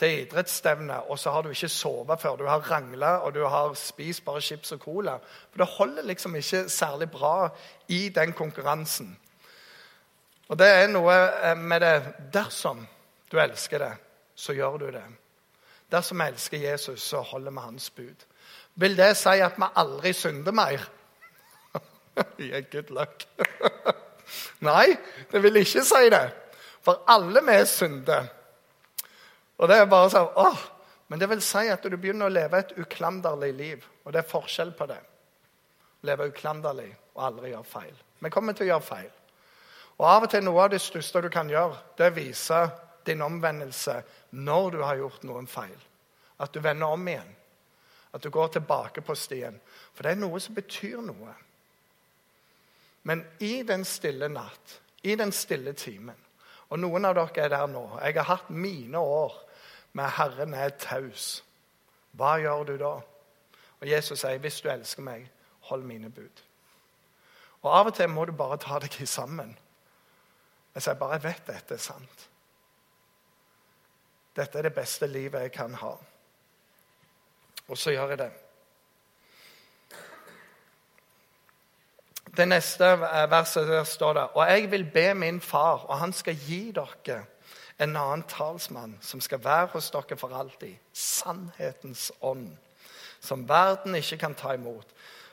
til 0.00 0.22
idrettsstevne, 0.22 1.02
og 1.10 1.18
så 1.20 1.34
har 1.34 1.44
du 1.44 1.50
ikke 1.52 1.68
sovet 1.68 2.22
før. 2.22 2.38
Du 2.40 2.46
har 2.48 2.64
rangla, 2.70 3.10
og 3.26 3.34
du 3.34 3.42
har 3.44 3.74
spist 3.76 4.24
bare 4.24 4.40
chips 4.40 4.72
og 4.72 4.80
cola. 4.80 5.18
For 5.50 5.60
det 5.60 5.68
holder 5.74 6.08
liksom 6.08 6.38
ikke 6.40 6.64
særlig 6.72 7.10
bra 7.12 7.50
i 7.92 8.08
den 8.08 8.32
konkurransen. 8.32 9.12
Og 10.48 10.56
det 10.56 10.70
er 10.72 10.88
noe 10.96 11.12
eh, 11.12 11.52
med 11.60 11.84
det 11.84 11.94
Dersom 12.32 12.86
du 13.28 13.36
elsker 13.42 13.84
det, 13.84 13.92
så 14.32 14.56
gjør 14.56 14.80
du 14.80 14.88
det. 14.96 15.04
Dersom 15.92 16.24
vi 16.24 16.32
elsker 16.32 16.68
Jesus, 16.70 17.04
så 17.04 17.20
holder 17.20 17.52
vi 17.52 17.68
hans 17.68 17.90
bud. 17.90 18.28
Vil 18.80 18.96
det 18.96 19.12
si 19.20 19.40
at 19.44 19.60
vi 19.60 19.74
aldri 19.76 20.16
synder 20.16 20.56
mer? 20.56 20.88
yeah, 22.40 22.64
good 22.72 22.88
luck. 22.88 23.28
Nei, 24.66 24.96
det 25.30 25.42
vil 25.42 25.60
ikke 25.60 25.84
si 25.86 26.08
det. 26.12 26.24
For 26.84 27.04
alle 27.10 27.42
vi 27.46 27.58
synder. 27.66 28.28
Og 29.58 29.68
det 29.70 29.78
er 29.78 29.90
bare 29.90 30.10
sånn 30.12 30.34
åh, 30.38 30.66
Men 31.08 31.20
det 31.22 31.30
vil 31.30 31.40
si 31.40 31.62
at 31.72 31.86
du 31.88 31.96
begynner 31.96 32.28
å 32.28 32.32
leve 32.32 32.58
et 32.60 32.74
uklanderlig 32.76 33.54
liv. 33.56 33.84
Og 34.04 34.12
det 34.12 34.20
er 34.20 34.28
forskjell 34.28 34.74
på 34.76 34.86
det. 34.90 34.98
Leve 36.04 36.26
uklanderlig 36.28 36.90
og 37.14 37.22
aldri 37.24 37.54
gjøre 37.54 37.64
feil. 37.64 37.94
Vi 38.20 38.30
kommer 38.30 38.52
til 38.52 38.66
å 38.66 38.68
gjøre 38.74 38.84
feil. 38.84 39.08
Og 39.98 40.04
av 40.04 40.26
og 40.26 40.30
til 40.30 40.44
noe 40.44 40.66
av 40.66 40.74
det 40.74 40.82
største 40.84 41.22
du 41.24 41.30
kan 41.32 41.48
gjøre, 41.48 41.80
det 41.96 42.04
er 42.06 42.12
å 42.12 42.18
vise 42.18 42.60
din 43.08 43.24
omvendelse 43.24 43.96
når 44.36 44.70
du 44.76 44.78
har 44.84 45.00
gjort 45.00 45.24
noen 45.24 45.48
feil. 45.48 45.78
At 46.38 46.52
du 46.52 46.60
vender 46.60 46.92
om 46.92 47.08
igjen. 47.08 47.32
At 48.12 48.22
du 48.22 48.30
går 48.30 48.52
tilbake 48.58 49.00
på 49.00 49.16
stien. 49.16 49.56
For 49.94 50.04
det 50.04 50.12
er 50.12 50.20
noe 50.20 50.40
som 50.40 50.54
betyr 50.54 51.00
noe. 51.08 51.32
Men 53.08 53.24
i 53.40 53.62
den 53.64 53.86
stille 53.88 54.28
natt, 54.28 54.80
i 55.02 55.14
den 55.16 55.32
stille 55.32 55.72
timen 55.72 56.16
Og 56.68 56.80
noen 56.82 57.06
av 57.08 57.14
dere 57.16 57.46
er 57.46 57.52
der 57.54 57.70
nå. 57.72 57.82
Jeg 58.04 58.18
har 58.18 58.26
hatt 58.28 58.50
mine 58.50 59.00
år 59.00 59.32
med 59.96 60.10
'Herren 60.10 60.54
er 60.54 60.68
taus'. 60.68 61.42
Hva 62.12 62.36
gjør 62.36 62.64
du 62.64 62.76
da? 62.76 63.00
Og 63.80 63.88
Jesus 63.88 64.20
sier, 64.20 64.38
'Hvis 64.38 64.60
du 64.60 64.68
elsker 64.68 65.02
meg, 65.02 65.30
hold 65.60 65.82
mine 65.82 66.10
bud'. 66.10 66.42
Og 67.62 67.78
Av 67.78 67.86
og 67.86 67.94
til 67.94 68.08
må 68.08 68.24
du 68.24 68.32
bare 68.32 68.56
ta 68.56 68.78
deg 68.78 69.08
sammen. 69.08 69.58
Jeg 70.74 70.82
sier 70.82 70.94
bare 70.94 71.12
'Jeg 71.12 71.22
vet 71.22 71.46
dette 71.46 71.74
er 71.74 71.78
sant'. 71.78 72.28
Dette 74.36 74.58
er 74.58 74.62
det 74.62 74.74
beste 74.74 75.06
livet 75.06 75.40
jeg 75.40 75.52
kan 75.52 75.74
ha. 75.74 75.96
Og 77.68 77.78
så 77.78 77.90
gjør 77.90 78.08
jeg 78.08 78.18
det. 78.18 78.32
Det 82.38 82.46
neste 82.46 82.86
verset 83.30 83.66
der 83.66 83.84
står 83.84 84.12
det 84.14 84.24
Og 84.34 84.44
jeg 84.46 84.70
vil 84.70 84.84
be 84.94 85.14
min 85.14 85.40
far, 85.40 85.86
og 85.88 85.98
han 85.98 86.12
skal 86.12 86.36
gi 86.46 86.70
dere 86.70 87.24
en 87.78 87.96
annen 87.96 88.22
talsmann 88.30 88.96
som 89.02 89.20
skal 89.20 89.42
være 89.42 89.72
hos 89.72 89.90
dere 89.90 90.16
for 90.18 90.34
alltid. 90.34 90.76
Sannhetens 90.92 92.12
ånd, 92.22 92.52
som 93.20 93.48
verden 93.48 93.94
ikke 93.98 94.20
kan 94.22 94.38
ta 94.38 94.54
imot. 94.54 94.86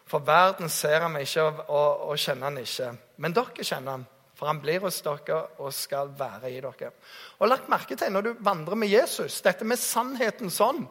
For 0.06 0.20
verden 0.26 0.70
ser 0.70 1.00
ham 1.02 1.18
ikke 1.18 1.44
og, 1.44 1.64
og, 1.70 2.02
og 2.10 2.18
kjenner 2.18 2.50
han 2.50 2.58
ikke. 2.58 2.92
Men 3.18 3.38
dere 3.38 3.70
kjenner 3.70 3.92
ham, 3.92 4.06
for 4.36 4.50
han 4.50 4.62
blir 4.62 4.82
hos 4.82 5.02
dere 5.06 5.40
og 5.62 5.74
skal 5.74 6.10
være 6.18 6.52
i 6.52 6.60
dere. 6.62 6.92
Og 7.38 7.50
lagt 7.50 7.70
merke 7.70 7.96
til 7.96 8.14
når 8.14 8.22
du 8.22 8.34
vandrer 8.40 8.82
med 8.82 8.90
Jesus, 8.90 9.42
dette 9.42 9.66
med 9.66 9.78
sannhetens 9.78 10.60
ånd 10.62 10.88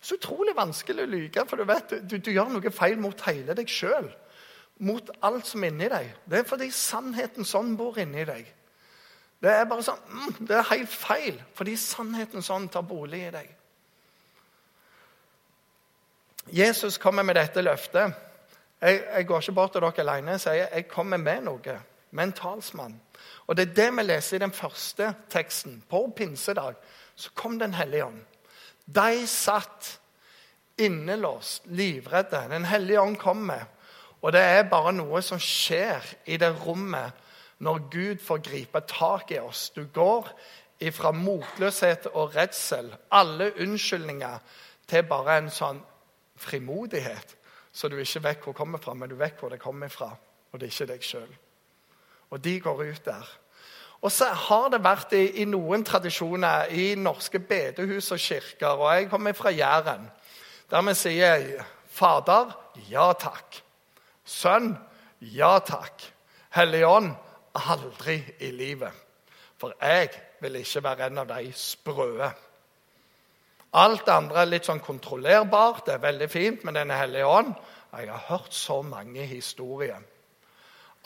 Så 0.00 0.14
utrolig 0.14 0.52
vanskelig 0.56 1.02
å 1.02 1.10
lyve, 1.10 1.42
for 1.48 1.56
du 1.56 1.64
vet, 1.64 2.00
du, 2.04 2.18
du 2.18 2.30
gjør 2.30 2.52
noe 2.52 2.70
feil 2.70 3.00
mot 3.00 3.20
hele 3.26 3.56
deg 3.56 3.68
sjøl. 3.72 4.12
Mot 4.78 5.10
alt 5.26 5.46
som 5.46 5.64
er 5.64 5.72
inni 5.72 5.88
deg. 5.90 6.12
Det 6.28 6.38
er 6.38 6.46
fordi 6.46 6.70
sannheten 6.74 7.46
sånn 7.48 7.74
bor 7.78 7.98
inni 7.98 8.24
deg. 8.28 8.46
Det 9.42 9.50
er 9.54 9.66
bare 9.70 9.84
sånn, 9.86 10.00
mm, 10.10 10.46
det 10.46 10.56
er 10.56 10.70
helt 10.72 10.90
feil, 10.90 11.36
fordi 11.54 11.76
sannheten 11.78 12.42
sånn 12.42 12.66
tar 12.74 12.86
bolig 12.86 13.20
i 13.28 13.34
deg. 13.34 13.52
Jesus 16.54 16.98
kommer 16.98 17.22
med 17.22 17.36
dette 17.38 17.62
løftet. 17.62 18.14
Jeg, 18.80 19.02
jeg 19.04 19.26
går 19.26 19.42
ikke 19.42 19.54
bort 19.54 19.74
til 19.74 19.84
dere 19.84 20.02
alene 20.04 20.38
og 20.38 20.42
sier 20.42 20.66
jeg 20.72 20.88
kommer 20.90 21.20
med 21.22 21.44
noe, 21.46 21.76
med 22.10 22.24
en 22.24 22.34
talsmann. 22.34 22.96
Og 23.46 23.56
Det 23.56 23.68
er 23.68 23.74
det 23.74 23.88
vi 23.96 24.04
leser 24.06 24.36
i 24.36 24.42
den 24.44 24.54
første 24.54 25.12
teksten. 25.30 25.82
På 25.88 26.06
pinsedag 26.16 26.74
så 27.14 27.30
kom 27.34 27.58
Den 27.58 27.74
hellige 27.74 28.06
ånd. 28.06 28.20
De 28.86 29.26
satt 29.26 29.98
innelåst, 30.78 31.66
livredde. 31.66 32.46
Den 32.50 32.64
hellige 32.64 33.00
ånd 33.00 33.16
kommer. 33.18 33.66
Og 34.22 34.32
det 34.34 34.40
er 34.42 34.70
bare 34.70 34.92
noe 34.92 35.22
som 35.22 35.40
skjer 35.42 36.04
i 36.26 36.38
det 36.40 36.50
rommet 36.64 37.26
når 37.62 37.84
Gud 37.90 38.22
får 38.22 38.42
gripe 38.42 38.82
tak 38.86 39.32
i 39.34 39.40
oss. 39.42 39.70
Du 39.70 39.84
går 39.94 40.30
fra 40.94 41.10
motløshet 41.14 42.06
og 42.12 42.36
redsel, 42.36 42.92
alle 43.10 43.52
unnskyldninger, 43.62 44.38
til 44.88 45.04
bare 45.04 45.38
en 45.38 45.50
sånn 45.50 45.80
frimodighet. 46.38 47.34
Så 47.72 47.90
du 47.90 47.98
ikke 47.98 48.22
vet 48.24 48.40
hvor 48.42 48.54
det 48.54 48.58
kommer 48.58 48.82
fra, 48.82 48.94
men 48.94 49.10
du 49.10 49.16
vet 49.18 49.38
hvor 49.38 49.52
det 49.52 49.60
kommer 49.62 49.90
fra. 49.92 50.12
Og 50.52 50.60
det 50.60 50.68
er 50.68 50.72
ikke 50.72 50.92
deg 50.92 51.04
sjøl. 51.04 51.34
Og 52.30 52.42
de 52.44 52.54
går 52.60 52.82
ut 52.88 53.04
der. 53.04 53.28
Og 54.00 54.12
så 54.14 54.28
har 54.30 54.68
det 54.70 54.82
vært 54.84 55.14
i, 55.18 55.24
i, 55.42 55.44
noen 55.48 55.82
tradisjoner 55.84 56.70
i 56.70 56.92
norske 56.98 57.40
bedehus 57.42 58.12
og 58.14 58.22
kirker, 58.22 58.78
og 58.78 58.92
jeg 58.94 59.08
kommer 59.10 59.34
fra 59.34 59.50
Jæren, 59.50 60.06
der 60.70 60.84
vi 60.86 60.94
sier 60.94 61.64
Fader, 61.90 62.52
ja 62.90 63.10
takk. 63.18 63.58
Sønn, 64.28 64.74
ja 65.20 65.56
takk. 65.64 66.04
Hellig 66.56 66.84
Ånd, 66.86 67.14
Aldri 67.58 68.18
i 68.44 68.50
livet. 68.52 68.92
For 69.58 69.72
jeg 69.80 70.10
vil 70.42 70.60
ikke 70.60 70.84
være 70.84 71.08
en 71.08 71.22
av 71.24 71.30
de 71.30 71.52
sprøe. 71.56 72.28
Alt 73.78 74.04
det 74.06 74.14
andre 74.14 74.42
er 74.42 74.50
litt 74.52 74.68
sånn 74.68 74.84
kontrollerbart, 74.84 75.86
det 75.86 75.96
er 75.96 76.04
veldig 76.04 76.28
fint 76.32 76.64
med 76.64 76.76
Den 76.78 76.92
hellige 76.94 77.26
ånd. 77.26 77.52
Jeg 77.92 78.08
har 78.10 78.24
hørt 78.28 78.54
så 78.54 78.82
mange 78.82 79.24
historier. 79.26 80.00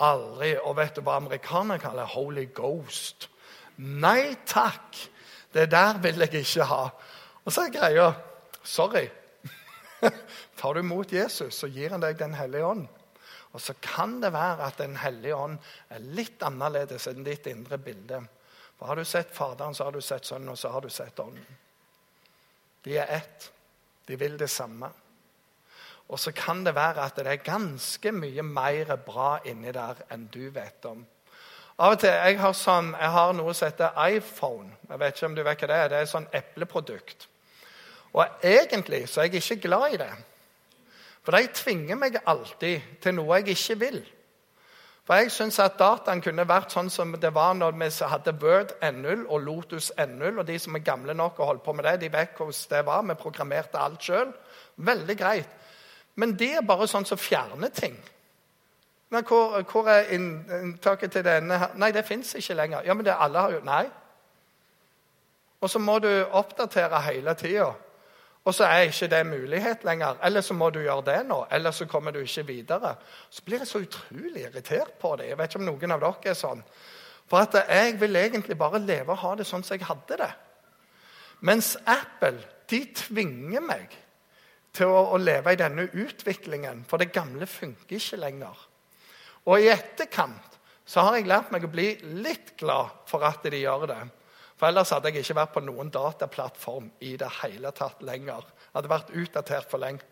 Aldri 0.02 0.56
Og 0.64 0.76
vet 0.76 0.96
du 0.96 1.02
hva 1.02 1.16
amerikanere 1.20 1.78
kaller 1.78 2.10
Holy 2.10 2.48
Ghost? 2.54 3.28
Nei 3.78 4.34
takk! 4.46 4.98
Det 5.52 5.68
der 5.70 5.98
vil 6.02 6.18
jeg 6.24 6.42
ikke 6.42 6.64
ha. 6.64 6.88
Og 7.44 7.52
så 7.52 7.66
er 7.66 7.74
greia 7.74 8.12
Sorry. 8.64 9.08
Tar 10.58 10.74
du 10.74 10.80
imot 10.80 11.12
Jesus, 11.12 11.54
så 11.54 11.66
gir 11.66 11.90
han 11.90 12.02
deg 12.02 12.18
Den 12.18 12.34
hellige 12.34 12.66
ånd. 12.66 12.88
Og 13.52 13.60
så 13.60 13.74
kan 13.80 14.20
det 14.22 14.32
være 14.32 14.66
at 14.66 14.78
Den 14.78 14.96
hellige 14.96 15.36
ånd 15.36 15.58
er 15.90 15.98
litt 16.16 16.42
annerledes 16.42 17.06
enn 17.10 17.24
ditt 17.24 17.46
indre 17.46 17.78
bilde. 17.78 18.22
For 18.78 18.86
Har 18.86 18.96
du 18.96 19.04
sett 19.04 19.34
Faderen, 19.34 19.74
så 19.74 19.84
har 19.84 19.92
du 19.92 20.00
sett 20.00 20.26
Sønnen, 20.26 20.48
og 20.48 20.58
så 20.58 20.68
har 20.72 20.80
du 20.80 20.90
sett 20.90 21.20
Ånden. 21.20 21.46
De 22.82 22.96
er 22.98 23.06
ett. 23.20 23.52
De 24.08 24.16
vil 24.18 24.38
det 24.38 24.50
samme. 24.50 24.88
Og 26.08 26.18
så 26.18 26.32
kan 26.32 26.64
det 26.64 26.74
være 26.74 27.04
at 27.04 27.16
det 27.16 27.26
er 27.26 27.44
ganske 27.44 28.12
mye 28.12 28.42
mer 28.42 28.96
bra 28.96 29.38
inni 29.48 29.72
der 29.72 30.02
enn 30.10 30.26
du 30.32 30.50
vet 30.50 30.84
om. 30.84 31.04
Av 31.78 31.94
og 31.94 32.00
til, 32.00 32.10
Jeg 32.10 32.40
har, 32.40 32.52
sånn, 32.52 32.90
jeg 33.00 33.10
har 33.10 33.32
noe 33.32 33.54
som 33.54 33.70
heter 33.70 33.96
iPhone. 34.16 34.74
Jeg 34.88 34.98
vet 35.00 35.16
ikke 35.16 35.26
om 35.26 35.34
du 35.34 35.42
vet 35.42 35.62
hva 35.62 35.68
Det 35.68 35.76
er 35.76 35.88
Det 35.88 35.96
er 35.96 36.02
et 36.02 36.10
sånn 36.12 36.28
epleprodukt. 36.32 37.28
Og 38.12 38.26
Egentlig 38.42 39.08
så 39.08 39.20
er 39.20 39.30
jeg 39.30 39.42
ikke 39.42 39.68
glad 39.68 39.94
i 39.94 40.02
det. 40.02 40.12
For 41.22 41.36
de 41.36 41.52
tvinger 41.54 41.98
meg 41.98 42.18
alltid 42.26 42.98
til 43.02 43.14
noe 43.14 43.38
jeg 43.38 43.54
ikke 43.54 43.78
vil. 43.78 44.02
For 45.06 45.18
jeg 45.18 45.32
syns 45.34 45.58
at 45.58 45.78
dataen 45.78 46.22
kunne 46.22 46.46
vært 46.46 46.74
sånn 46.74 46.90
som 46.90 47.14
det 47.18 47.32
var 47.34 47.56
når 47.58 47.74
vi 47.74 47.88
hadde 48.06 48.34
Word 48.42 48.74
N0 48.86 49.24
og 49.26 49.40
Lotus 49.42 49.90
N0. 49.98 50.38
Og 50.38 50.46
de 50.46 50.58
som 50.62 50.78
er 50.78 50.86
gamle 50.86 51.14
nok 51.14 51.40
og 51.40 51.46
holdt 51.46 51.64
på 51.66 51.74
med 51.74 51.84
det, 51.84 52.00
de 52.04 52.12
vet 52.12 52.36
hvordan 52.38 52.70
det 52.70 52.86
var. 52.86 53.02
Vi 53.02 53.18
programmerte 53.18 53.82
alt 53.82 54.02
sjøl. 54.02 54.30
Veldig 54.76 55.16
greit. 55.18 55.58
Men 56.14 56.36
det 56.38 56.52
er 56.56 56.66
bare 56.66 56.86
sånn 56.90 57.06
som 57.08 57.18
fjerner 57.18 57.72
ting. 57.74 57.96
Men 59.12 59.26
hvor, 59.28 59.58
hvor 59.68 59.88
er 59.90 60.12
inntaket 60.14 61.12
til 61.12 61.24
denne 61.26 61.58
her? 61.58 61.74
Nei, 61.76 61.90
det 61.92 62.06
fins 62.06 62.34
ikke 62.38 62.56
lenger. 62.56 62.86
Ja, 62.86 62.94
men 62.94 63.04
det 63.04 63.16
alle 63.18 63.38
har 63.38 63.56
jo 63.58 63.64
Nei. 63.66 63.84
Og 65.62 65.70
så 65.70 65.78
må 65.78 65.98
du 66.02 66.10
oppdatere 66.30 66.98
hele 67.04 67.34
tida. 67.38 67.68
Og 68.44 68.54
så 68.54 68.66
er 68.66 68.88
ikke 68.88 69.06
det 69.12 69.20
mulighet 69.26 69.84
lenger. 69.86 70.16
Eller 70.24 70.40
så 70.42 70.54
må 70.54 70.70
du 70.70 70.80
gjøre 70.82 71.04
det 71.06 71.18
nå. 71.28 71.44
Eller 71.50 71.70
så 71.70 71.86
kommer 71.86 72.10
du 72.10 72.18
ikke 72.20 72.46
videre. 72.46 72.96
Så 73.30 73.44
blir 73.46 73.62
jeg 73.62 73.70
så 73.70 73.82
utrolig 73.84 74.46
irritert 74.48 74.96
på 74.98 75.14
det. 75.16 75.28
Jeg 75.30 75.38
vet 75.38 75.52
ikke 75.52 75.60
om 75.62 75.68
noen 75.68 75.94
av 75.94 76.02
dere 76.02 76.32
er 76.32 76.38
sånn. 76.38 76.64
For 77.30 77.44
at 77.44 77.54
jeg 77.70 78.00
vil 78.00 78.18
egentlig 78.18 78.58
bare 78.58 78.82
leve 78.82 79.14
og 79.14 79.22
ha 79.22 79.34
det 79.38 79.46
sånn 79.46 79.62
som 79.62 79.78
jeg 79.78 79.86
hadde 79.86 80.18
det. 80.24 80.32
Mens 81.46 81.76
Apple 81.86 82.42
de 82.70 82.82
tvinger 82.96 83.62
meg 83.62 83.94
til 84.74 84.90
å, 84.90 85.12
å 85.14 85.20
leve 85.20 85.52
i 85.52 85.60
denne 85.60 85.86
utviklingen. 85.92 86.82
For 86.88 86.98
det 86.98 87.12
gamle 87.14 87.46
funker 87.46 87.98
ikke 87.98 88.20
lenger. 88.24 88.66
Og 89.46 89.62
i 89.62 89.70
etterkant 89.70 90.58
så 90.84 91.06
har 91.06 91.16
jeg 91.16 91.30
lært 91.30 91.52
meg 91.54 91.64
å 91.64 91.70
bli 91.70 91.94
litt 92.24 92.56
glad 92.58 92.90
for 93.10 93.22
at 93.26 93.44
de 93.46 93.62
gjør 93.62 93.86
det. 93.90 94.02
For 94.62 94.70
ellers 94.70 94.92
hadde 94.94 95.10
jeg 95.10 95.24
ikke 95.24 95.34
vært 95.34 95.54
på 95.56 95.60
noen 95.66 95.88
dataplattform 95.90 96.84
i 97.02 97.16
det 97.18 97.26
hele 97.40 97.72
tatt 97.74 97.98
lenger. 98.06 98.44
Hadde 98.70 98.90
vært 98.92 99.08
utdatert 99.10 99.66
for 99.66 99.82
lenge 99.82 100.06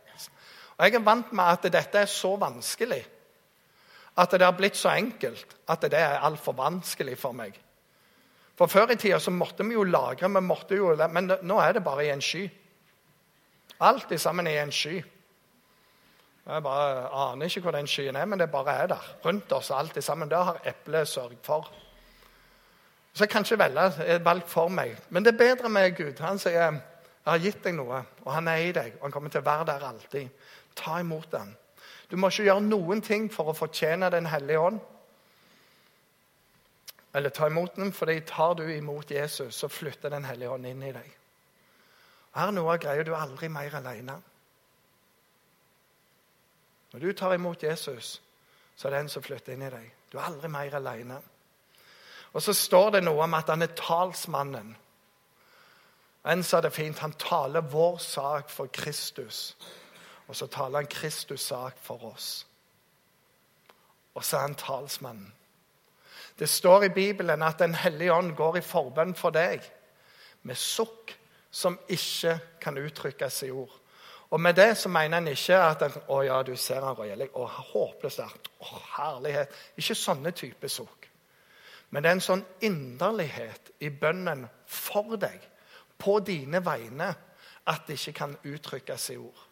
Og 0.74 0.80
Jeg 0.82 0.94
er 0.98 1.04
vant 1.06 1.28
med 1.30 1.44
at 1.44 1.68
dette 1.70 2.00
er 2.00 2.08
så 2.10 2.32
vanskelig. 2.34 3.04
At 4.18 4.32
det 4.34 4.42
har 4.42 4.56
blitt 4.58 4.74
så 4.74 4.90
enkelt 4.90 5.54
at 5.70 5.86
det 5.86 6.00
er 6.00 6.18
altfor 6.26 6.56
vanskelig 6.58 7.14
for 7.20 7.30
meg. 7.32 7.54
For 8.58 8.66
Før 8.66 8.90
i 8.90 8.96
tida 8.98 9.20
så 9.22 9.30
måtte 9.30 9.62
vi 9.62 9.76
jo 9.76 9.84
lagre, 9.86 10.26
vi 10.28 10.42
måtte 10.42 10.74
jo, 10.74 10.96
men 10.98 11.30
nå 11.30 11.60
er 11.62 11.78
det 11.78 11.84
bare 11.84 12.08
i 12.08 12.10
en 12.10 12.20
sky. 12.20 12.42
Alt 13.86 14.10
sammen 14.18 14.50
i 14.50 14.56
en 14.58 14.72
sky. 14.74 14.96
Jeg 16.46 16.62
bare 16.66 17.06
aner 17.06 17.46
ikke 17.46 17.62
hvor 17.62 17.78
den 17.78 17.86
skyen 17.86 18.18
er, 18.18 18.26
men 18.26 18.42
det 18.42 18.50
bare 18.50 18.74
er 18.82 18.90
der. 18.96 19.14
Rundt 19.24 19.52
oss 19.52 19.70
alt 19.70 20.02
sammen. 20.02 20.28
Det 20.28 20.42
har 20.42 20.58
eplet 20.64 21.08
sørget 21.08 21.46
for. 21.46 21.70
Så 23.12 23.24
jeg 23.24 23.30
kan 23.32 23.44
ikke 23.44 23.58
velge 23.58 24.06
et 24.06 24.24
valg 24.24 24.46
for 24.48 24.70
meg. 24.72 24.94
Men 25.10 25.24
det 25.24 25.34
er 25.34 25.38
bedre 25.38 25.68
med 25.68 25.96
Gud. 25.96 26.20
Han 26.22 26.38
sier 26.38 26.56
jeg 26.60 26.80
har 27.26 27.42
gitt 27.42 27.64
deg 27.64 27.74
noe, 27.76 27.98
og 28.24 28.30
han 28.32 28.48
er 28.48 28.62
i 28.64 28.70
deg, 28.72 28.94
og 28.98 29.08
han 29.08 29.12
kommer 29.12 29.32
til 29.32 29.42
å 29.42 29.46
være 29.46 29.66
der 29.68 29.84
alltid. 29.90 30.46
Ta 30.78 31.00
imot 31.02 31.28
den. 31.32 31.52
Du 32.10 32.16
må 32.16 32.30
ikke 32.30 32.46
gjøre 32.48 32.64
noen 32.64 33.02
ting 33.04 33.28
for 33.30 33.50
å 33.50 33.54
fortjene 33.54 34.10
Den 34.10 34.26
hellige 34.26 34.60
ånd. 34.60 34.80
Eller 37.14 37.30
ta 37.34 37.46
imot 37.46 37.76
den, 37.76 37.92
for 37.92 38.10
tar 38.26 38.54
du 38.54 38.64
imot 38.70 39.10
Jesus, 39.10 39.54
så 39.54 39.68
flytter 39.68 40.10
Den 40.10 40.24
hellige 40.24 40.50
ånd 40.50 40.66
inn 40.66 40.82
i 40.82 40.92
deg. 40.92 41.16
Her 42.34 42.48
er 42.48 42.54
noe 42.54 42.74
av 42.74 42.80
greia 42.82 43.04
du 43.04 43.14
aldri 43.14 43.48
mer 43.50 43.74
alene. 43.74 44.16
Når 46.92 47.00
du 47.00 47.12
tar 47.12 47.34
imot 47.34 47.62
Jesus, 47.62 48.20
så 48.76 48.88
er 48.88 48.94
det 48.94 49.00
en 49.00 49.12
som 49.12 49.22
flytter 49.22 49.54
inn 49.54 49.66
i 49.66 49.70
deg. 49.70 49.90
Du 50.10 50.18
er 50.18 50.26
aldri 50.26 50.48
mer 50.50 50.74
alene. 50.78 51.20
Og 52.32 52.42
så 52.42 52.54
står 52.54 52.90
det 52.90 53.02
noe 53.04 53.24
om 53.24 53.34
at 53.34 53.50
han 53.50 53.62
er 53.62 53.74
talsmannen. 53.78 54.76
En 56.30 56.42
sa 56.44 56.60
det 56.60 56.72
fint. 56.72 56.98
Han 56.98 57.16
taler 57.18 57.60
vår 57.60 57.98
sak 57.98 58.50
for 58.50 58.70
Kristus. 58.72 59.56
Og 60.28 60.36
så 60.36 60.46
taler 60.46 60.82
han 60.82 60.92
Kristus' 60.92 61.48
sak 61.50 61.78
for 61.82 62.12
oss. 62.12 62.46
Og 64.14 64.24
så 64.24 64.36
er 64.36 64.40
han 64.40 64.54
talsmannen. 64.54 65.32
Det 66.38 66.48
står 66.48 66.82
i 66.82 66.88
Bibelen 66.88 67.42
at 67.42 67.58
Den 67.58 67.74
hellige 67.74 68.12
ånd 68.12 68.36
går 68.36 68.56
i 68.56 68.64
forbønn 68.64 69.14
for 69.14 69.30
deg 69.30 69.60
med 70.42 70.56
sukk 70.56 71.16
som 71.50 71.78
ikke 71.88 72.38
kan 72.60 72.78
uttrykkes 72.78 73.42
i 73.42 73.50
ord. 73.50 73.72
Og 74.30 74.40
med 74.40 74.54
det 74.54 74.76
så 74.78 74.88
mener 74.88 75.18
han 75.18 75.28
ikke 75.28 75.58
at 75.58 75.82
en, 75.82 75.96
å 76.08 76.22
ja, 76.22 76.42
du 76.42 76.54
ser 76.56 76.84
han 76.86 76.94
røyelig, 76.96 77.28
å 77.34 77.46
håpløst 77.46 78.22
å 78.22 78.28
herlighet. 78.96 79.50
Ikke 79.76 79.94
sånne 79.98 80.30
typer 80.30 80.70
sukk. 80.70 80.99
Men 81.90 82.02
det 82.02 82.10
er 82.10 82.18
en 82.18 82.24
sånn 82.24 82.44
inderlighet 82.62 83.72
i 83.82 83.90
bønnen 83.90 84.46
for 84.70 85.16
deg, 85.20 85.40
på 86.00 86.18
dine 86.24 86.62
vegne, 86.64 87.10
at 87.68 87.86
det 87.86 87.98
ikke 87.98 88.16
kan 88.22 88.36
uttrykkes 88.46 89.10
i 89.12 89.18
ord. 89.20 89.46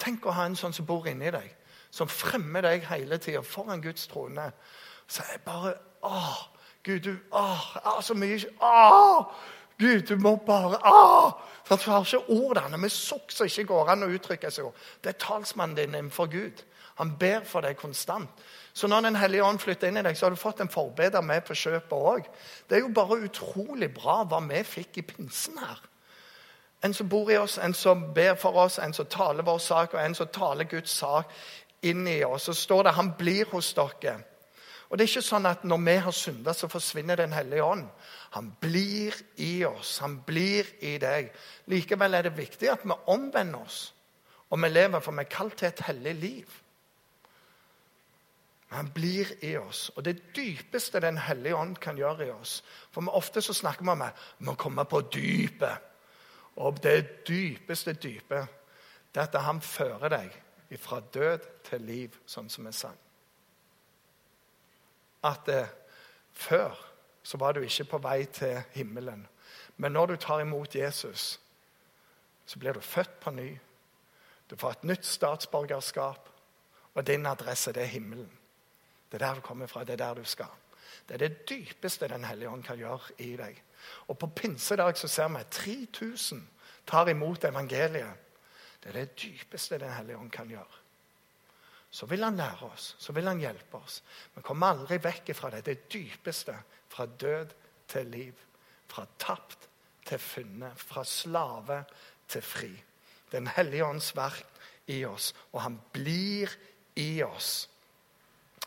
Tenk 0.00 0.24
å 0.26 0.34
ha 0.34 0.46
en 0.48 0.56
sånn 0.56 0.72
som 0.72 0.86
bor 0.88 1.06
inni 1.10 1.30
deg, 1.34 1.50
som 1.92 2.08
fremmer 2.08 2.64
deg 2.64 2.86
hele 2.88 3.18
tida 3.20 3.42
foran 3.44 3.82
Guds 3.84 4.06
trone. 4.08 4.48
Så 5.06 5.26
er 5.28 5.42
bare 5.44 5.74
Å, 6.02 6.22
Gud, 6.82 7.04
du 7.04 7.18
Å, 7.36 8.00
så 8.02 8.14
mye 8.18 8.38
Å! 8.58 9.26
Gud, 9.78 10.06
du 10.08 10.16
må 10.16 10.36
bare 10.46 10.78
Å! 10.78 11.32
For 11.66 11.76
Du 11.76 11.90
har 11.90 12.06
ikke 12.06 12.32
ordene 12.32 12.78
med 12.80 12.92
sukk 12.92 13.30
som 13.30 13.46
ikke 13.46 13.68
går 13.70 13.92
an 13.92 14.06
å 14.06 14.10
uttrykke 14.12 14.50
seg. 14.50 14.70
Det 15.02 15.12
er 15.12 15.20
talsmannen 15.20 15.76
din 15.76 15.94
innenfor 15.94 16.30
Gud. 16.32 16.64
Han 17.00 17.14
ber 17.18 17.44
for 17.48 17.64
deg 17.64 17.76
konstant. 17.76 18.42
Så 18.72 18.88
når 18.88 19.00
Den 19.00 19.16
hellige 19.16 19.44
ånd 19.44 19.58
flytter 19.58 19.88
inn 19.88 19.96
i 19.96 20.02
deg, 20.02 20.16
så 20.16 20.26
har 20.26 20.30
du 20.30 20.40
fått 20.40 20.60
en 20.60 20.68
forbeder 20.68 21.20
med 21.20 21.44
på 21.44 21.54
kjøpet 21.54 21.92
òg. 21.92 22.28
Det 22.68 22.76
er 22.76 22.84
jo 22.84 22.92
bare 22.94 23.22
utrolig 23.26 23.94
bra 23.94 24.22
hva 24.24 24.40
vi 24.48 24.62
fikk 24.64 24.98
i 24.98 25.06
pinsen 25.06 25.58
her. 25.58 25.80
En 26.82 26.94
som 26.94 27.08
bor 27.08 27.30
i 27.30 27.38
oss, 27.38 27.58
en 27.58 27.74
som 27.74 28.08
ber 28.14 28.34
for 28.34 28.56
oss, 28.58 28.78
en 28.78 28.92
som 28.92 29.06
taler 29.06 29.46
vår 29.46 29.58
sak, 29.58 29.94
og 29.94 30.00
en 30.02 30.14
som 30.18 30.26
taler 30.34 30.66
Guds 30.66 30.90
sak 30.90 31.30
inn 31.82 32.06
i 32.08 32.24
oss. 32.24 32.42
Så 32.42 32.54
står 32.54 32.82
det 32.82 32.94
'Han 32.94 33.12
blir 33.18 33.44
hos 33.50 33.74
dere'. 33.74 34.22
Og 34.90 34.98
det 34.98 35.04
er 35.04 35.08
ikke 35.08 35.22
sånn 35.22 35.46
at 35.46 35.62
når 35.64 35.78
vi 35.84 35.96
har 35.96 36.12
synda, 36.12 36.52
så 36.52 36.68
forsvinner 36.68 37.16
Den 37.16 37.32
hellige 37.32 37.64
ånd. 37.64 37.86
Han 38.30 38.52
blir 38.60 39.14
i 39.36 39.64
oss. 39.64 39.98
Han 39.98 40.18
blir 40.26 40.66
i 40.80 40.98
deg. 40.98 41.30
Likevel 41.66 42.14
er 42.14 42.22
det 42.22 42.36
viktig 42.36 42.68
at 42.68 42.84
vi 42.84 42.92
omvender 43.06 43.58
oss, 43.58 43.94
og 44.50 44.62
vi 44.62 44.68
lever, 44.68 45.00
for 45.00 45.12
vi 45.12 45.20
er 45.20 45.30
kalt 45.30 45.56
til 45.56 45.68
et 45.68 45.80
hellig 45.80 46.14
liv. 46.14 46.61
Han 48.72 48.88
blir 48.94 49.28
i 49.44 49.56
oss. 49.56 49.90
Og 49.96 50.04
det 50.04 50.36
dypeste 50.36 51.00
Den 51.00 51.18
hellige 51.18 51.56
ånd 51.56 51.76
kan 51.76 51.96
gjøre 51.96 52.26
i 52.26 52.30
oss 52.30 52.62
For 52.90 53.08
Ofte 53.12 53.42
så 53.42 53.52
snakker 53.52 53.84
vi 53.84 53.90
om 53.90 54.02
at 54.02 54.16
vi 54.38 54.46
må 54.48 54.54
komme 54.54 54.84
på 54.84 55.00
dypet. 55.12 55.76
Og 56.56 56.82
det 56.82 57.28
dypeste 57.28 57.92
dypet 57.92 58.46
det 59.12 59.20
er 59.20 59.28
at 59.28 59.44
han 59.44 59.60
fører 59.60 60.08
deg 60.08 60.36
fra 60.80 61.00
død 61.00 61.38
til 61.68 61.82
liv, 61.84 62.14
sånn 62.26 62.48
som 62.48 62.66
en 62.66 62.72
sang. 62.72 62.96
At 65.22 65.48
eh, 65.52 65.68
før 66.32 66.72
så 67.22 67.36
var 67.38 67.52
du 67.52 67.60
ikke 67.60 67.90
på 67.90 67.98
vei 67.98 68.24
til 68.24 68.62
himmelen. 68.72 69.26
Men 69.76 69.92
når 69.92 70.06
du 70.06 70.16
tar 70.16 70.40
imot 70.40 70.74
Jesus, 70.74 71.40
så 72.46 72.58
blir 72.58 72.72
du 72.72 72.80
født 72.80 73.20
på 73.20 73.30
ny. 73.30 73.50
Du 74.50 74.56
får 74.56 74.70
et 74.70 74.84
nytt 74.84 75.06
statsborgerskap, 75.06 76.28
og 76.94 77.06
din 77.06 77.26
adresse 77.26 77.72
det 77.72 77.82
er 77.82 77.92
himmelen. 77.92 78.30
Det 79.12 79.20
er 79.20 79.26
der 79.26 79.34
du 79.34 79.40
kommer 79.40 79.66
fra. 79.66 79.84
Det 79.84 79.92
er 79.92 79.96
der 80.06 80.14
du 80.14 80.24
skal. 80.24 80.52
Det 81.08 81.14
er 81.14 81.28
det 81.28 81.48
dypeste 81.48 82.08
Den 82.08 82.24
hellige 82.24 82.48
ånd 82.48 82.62
kan 82.64 82.78
gjøre 82.78 83.12
i 83.18 83.36
deg. 83.36 83.62
Og 84.08 84.18
På 84.18 84.26
pinsedag 84.26 84.96
så 84.96 85.08
ser 85.08 85.28
vi 85.28 85.40
at 85.40 85.50
3000 85.50 86.48
tar 86.86 87.08
imot 87.08 87.44
evangeliet. 87.44 88.14
Det 88.82 88.88
er 88.88 88.92
det 88.92 89.22
dypeste 89.22 89.78
Den 89.78 89.92
hellige 89.92 90.18
ånd 90.18 90.30
kan 90.30 90.48
gjøre. 90.48 90.80
Så 91.90 92.06
vil 92.06 92.24
han 92.24 92.36
lære 92.36 92.70
oss, 92.72 92.96
så 92.98 93.12
vil 93.12 93.28
han 93.28 93.40
hjelpe 93.40 93.76
oss. 93.76 94.02
Vi 94.34 94.42
kommer 94.42 94.66
aldri 94.72 94.96
vekk 94.96 95.34
fra 95.36 95.50
det. 95.50 95.66
Det 95.66 95.92
dypeste. 95.92 96.54
Fra 96.88 97.06
død 97.06 97.52
til 97.88 98.06
liv. 98.06 98.32
Fra 98.88 99.04
tapt 99.18 99.68
til 100.06 100.18
funnet. 100.18 100.78
Fra 100.78 101.04
slave 101.04 101.84
til 102.28 102.42
fri. 102.42 102.72
Den 103.32 103.46
hellige 103.46 103.84
ånds 103.84 104.16
verk 104.16 104.46
i 104.86 105.04
oss. 105.04 105.34
Og 105.52 105.62
han 105.62 105.80
blir 105.92 106.48
i 106.96 107.22
oss. 107.22 107.68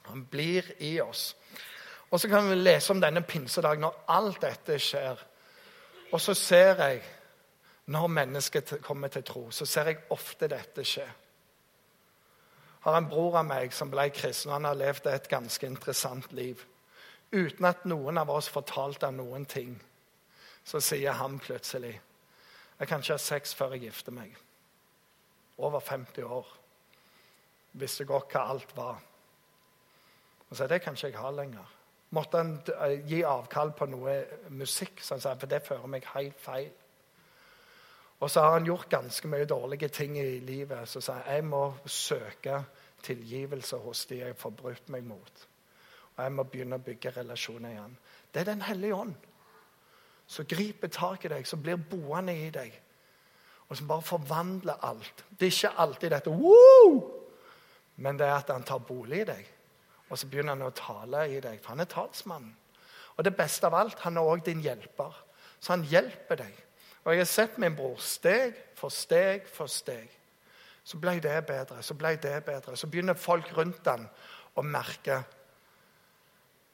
Han 0.09 0.25
blir 0.31 0.67
i 0.83 0.99
oss. 1.01 1.35
Og 2.11 2.19
så 2.19 2.29
kan 2.29 2.49
vi 2.49 2.55
lese 2.55 2.93
om 2.93 3.01
denne 3.01 3.21
pinsedagen 3.25 3.83
når 3.83 4.03
alt 4.13 4.41
dette 4.41 4.79
skjer. 4.79 5.19
Og 6.13 6.21
så 6.21 6.33
ser 6.37 6.81
jeg, 6.83 7.01
når 7.85 8.07
mennesket 8.07 8.77
kommer 8.81 9.07
til 9.07 9.23
tro, 9.23 9.51
så 9.51 9.65
ser 9.65 9.91
jeg 9.91 10.03
ofte 10.09 10.47
dette 10.49 10.85
skje. 10.85 11.05
Jeg 12.85 12.93
har 12.93 12.97
en 13.01 13.09
bror 13.09 13.39
av 13.39 13.45
meg 13.49 13.73
som 13.73 13.89
ble 13.89 14.07
kristen, 14.13 14.51
og 14.51 14.59
han 14.59 14.67
har 14.69 14.77
levd 14.77 15.07
et 15.09 15.27
ganske 15.29 15.67
interessant 15.67 16.33
liv. 16.37 16.61
Uten 17.33 17.65
at 17.65 17.85
noen 17.89 18.17
av 18.21 18.29
oss 18.29 18.49
fortalte 18.49 19.09
ham 19.09 19.17
noen 19.17 19.45
ting, 19.49 19.73
så 20.65 20.79
sier 20.81 21.17
han 21.17 21.39
plutselig 21.39 21.99
Jeg 22.79 22.87
kan 22.87 22.99
ikke 22.99 23.13
ha 23.13 23.21
sex 23.21 23.53
før 23.55 23.73
jeg 23.73 23.85
gifter 23.87 24.11
meg. 24.11 24.33
Over 25.57 25.79
50 25.79 26.23
år. 26.23 26.47
Visste 27.79 28.05
godt 28.05 28.33
hva 28.33 28.41
alt 28.51 28.73
var. 28.75 28.97
Og 30.49 30.57
så 30.57 30.67
det 30.67 30.81
kan 30.83 30.95
ikke 30.95 31.09
jeg 31.09 31.19
ha 31.19 31.31
lenger. 31.33 31.71
Måtte 32.15 32.37
han 32.37 32.55
eh, 32.85 32.99
gi 33.07 33.23
avkall 33.27 33.73
på 33.75 33.87
noe 33.89 34.15
musikk, 34.53 35.01
sånn, 35.03 35.23
for 35.23 35.49
det 35.51 35.63
fører 35.65 35.89
meg 35.91 36.07
helt 36.13 36.39
feil. 36.39 36.71
Og 38.23 38.31
så 38.31 38.45
har 38.45 38.55
han 38.55 38.67
gjort 38.67 38.89
ganske 38.89 39.27
mye 39.27 39.47
dårlige 39.49 39.89
ting 39.91 40.15
i 40.17 40.39
livet. 40.39 40.87
Så 40.87 41.01
sa 41.03 41.19
jeg 41.19 41.41
jeg 41.41 41.47
må 41.49 41.63
søke 41.85 42.61
tilgivelse 43.03 43.77
hos 43.83 44.05
de 44.09 44.21
jeg 44.21 44.37
forbrutt 44.39 44.89
meg 44.93 45.03
mot. 45.03 45.47
Og 46.15 46.23
jeg 46.23 46.31
må 46.31 46.45
begynne 46.47 46.79
å 46.79 46.85
bygge 46.85 47.11
relasjoner 47.17 47.73
igjen. 47.75 47.97
Det 48.31 48.41
er 48.41 48.53
Den 48.53 48.61
hellige 48.61 48.95
ånd 48.95 49.15
som 50.27 50.47
griper 50.49 50.89
tak 50.89 51.25
i 51.25 51.29
deg, 51.29 51.45
som 51.45 51.61
blir 51.61 51.77
boende 51.77 52.33
i 52.33 52.49
deg. 52.49 52.71
Og 53.69 53.77
som 53.77 53.87
bare 53.89 54.05
forvandler 54.05 54.81
alt. 54.85 55.25
Det 55.29 55.47
er 55.47 55.53
ikke 55.53 55.81
alltid 55.83 56.13
dette 56.13 56.33
Woo! 56.33 57.03
Men 57.95 58.17
det 58.17 58.27
er 58.27 58.39
at 58.39 58.49
han 58.49 58.65
tar 58.65 58.81
bolig 58.85 59.21
i 59.21 59.27
deg. 59.29 59.51
Og 60.09 60.19
så 60.19 60.27
begynner 60.29 60.53
han 60.53 60.67
å 60.67 60.75
tale 60.75 61.25
i 61.33 61.39
deg, 61.41 61.59
for 61.61 61.73
han 61.73 61.83
er 61.83 61.89
talsmannen. 61.89 62.53
Og 63.15 63.23
det 63.23 63.35
beste 63.37 63.67
av 63.67 63.75
alt, 63.79 64.01
han 64.03 64.17
er 64.19 64.27
òg 64.27 64.43
din 64.45 64.61
hjelper. 64.63 65.13
Så 65.59 65.73
han 65.73 65.85
hjelper 65.87 66.41
deg. 66.43 66.57
Og 67.05 67.13
jeg 67.13 67.21
har 67.21 67.29
sett 67.29 67.57
min 67.61 67.75
bror 67.77 67.99
steg 68.01 68.57
for 68.75 68.93
steg 68.93 69.47
for 69.49 69.71
steg. 69.71 70.09
Så 70.85 70.99
ble 71.01 71.15
det 71.21 71.37
bedre, 71.47 71.81
så 71.81 71.95
ble 71.97 72.15
det 72.21 72.37
bedre. 72.45 72.75
Så 72.77 72.89
begynner 72.91 73.17
folk 73.17 73.49
rundt 73.57 73.87
han 73.89 74.05
å 74.55 74.63
merke 74.65 75.23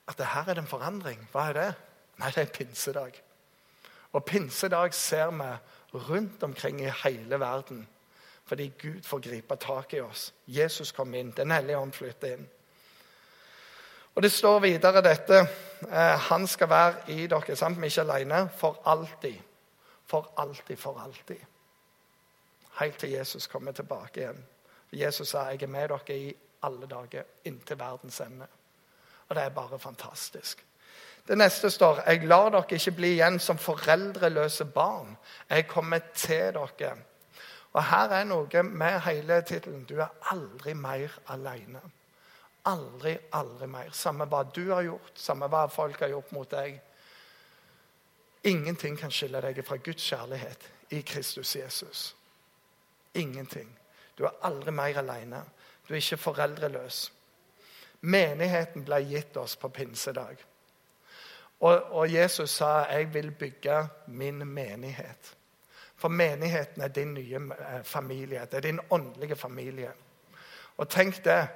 at 0.10 0.18
det 0.20 0.32
her 0.34 0.50
er 0.50 0.58
det 0.58 0.66
en 0.66 0.72
forandring. 0.72 1.22
Hva 1.32 1.50
er 1.50 1.60
det? 1.60 1.70
Nei, 2.20 2.32
det 2.36 2.44
er 2.44 2.56
pinsedag. 2.56 3.16
Og 4.12 4.26
pinsedag 4.28 4.94
ser 4.98 5.32
vi 5.32 5.52
rundt 6.10 6.44
omkring 6.44 6.82
i 6.84 6.92
hele 7.04 7.40
verden. 7.40 7.86
Fordi 8.46 8.72
Gud 8.82 9.04
får 9.08 9.24
gripe 9.24 9.56
tak 9.56 9.94
i 9.94 10.02
oss. 10.04 10.34
Jesus 10.48 10.92
kom 10.92 11.14
inn. 11.16 11.32
Den 11.38 11.52
hellige 11.52 11.80
ånd 11.80 11.94
flytter 11.96 12.36
inn. 12.36 12.50
Og 14.16 14.22
Det 14.22 14.32
står 14.32 14.60
videre 14.60 15.02
dette 15.02 15.38
eh, 15.40 16.20
Han 16.30 16.48
skal 16.48 16.70
være 16.70 16.96
i 17.08 17.28
dere, 17.28 17.42
vi 17.48 17.54
er 17.54 17.84
ikke 17.84 18.02
alene, 18.02 18.50
for 18.58 18.82
alltid. 18.86 19.38
For 20.06 20.34
alltid, 20.38 20.78
for 20.78 21.00
alltid. 21.00 21.40
helt 22.80 22.98
til 22.98 23.10
Jesus 23.10 23.48
kommer 23.48 23.72
tilbake 23.72 24.20
igjen. 24.20 24.46
Jesus 24.92 25.28
sa 25.28 25.46
jeg 25.50 25.64
er 25.64 25.68
med 25.68 25.90
dere 25.90 26.18
i 26.18 26.34
alle 26.64 26.88
dager 26.88 27.24
inntil 27.46 27.80
verdens 27.80 28.20
ende. 28.20 28.48
Og 29.30 29.36
det 29.36 29.44
er 29.44 29.50
bare 29.50 29.80
fantastisk. 29.80 30.66
Det 31.28 31.38
neste 31.38 31.70
står 31.70 32.02
jeg 32.08 32.28
lar 32.28 32.50
dere 32.50 32.66
ikke 32.76 32.92
bli 32.92 33.14
igjen 33.14 33.40
som 33.40 33.58
foreldreløse 33.58 34.66
barn. 34.66 35.18
Jeg 35.50 35.68
kommer 35.68 36.00
til 36.16 36.54
dere. 36.54 36.96
Og 37.74 37.84
her 37.84 38.10
er 38.10 38.24
noe 38.24 38.64
med 38.64 39.00
hele 39.00 39.42
tittelen. 39.42 39.86
Du 39.86 40.00
er 40.00 40.12
aldri 40.32 40.74
mer 40.74 41.20
alene. 41.28 41.80
Aldri, 42.66 43.18
aldri 43.32 43.68
mer. 43.68 43.90
Samme 43.92 44.28
hva 44.30 44.44
du 44.56 44.68
har 44.70 44.84
gjort, 44.86 45.12
samme 45.18 45.48
hva 45.50 45.66
folk 45.72 46.00
har 46.00 46.12
gjort 46.14 46.32
mot 46.36 46.52
deg. 46.52 46.78
Ingenting 48.44 48.98
kan 48.98 49.14
skille 49.14 49.42
deg 49.42 49.64
fra 49.66 49.78
Guds 49.78 50.04
kjærlighet 50.04 50.70
i 50.94 51.02
Kristus 51.02 51.56
Jesus. 51.56 52.16
Ingenting. 53.14 53.70
Du 54.18 54.26
er 54.26 54.38
aldri 54.46 54.72
mer 54.72 54.98
alene. 54.98 55.44
Du 55.88 55.94
er 55.94 56.02
ikke 56.02 56.22
foreldreløs. 56.22 57.12
Menigheten 58.02 58.86
ble 58.86 59.02
gitt 59.06 59.38
oss 59.38 59.56
på 59.56 59.70
pinsedag. 59.70 60.38
Og, 61.62 61.84
og 61.92 62.14
Jesus 62.14 62.50
sa 62.50 62.86
'Jeg 62.90 63.14
vil 63.14 63.32
bygge 63.32 63.88
min 64.08 64.42
menighet'. 64.42 65.36
For 65.96 66.10
menigheten 66.10 66.82
er 66.82 66.88
din 66.88 67.14
nye 67.14 67.36
eh, 67.36 67.84
familie. 67.84 68.40
Det 68.40 68.54
er 68.54 68.62
din 68.62 68.80
åndelige 68.90 69.36
familie. 69.36 69.92
Og 70.78 70.90
tenk 70.90 71.26
det 71.26 71.48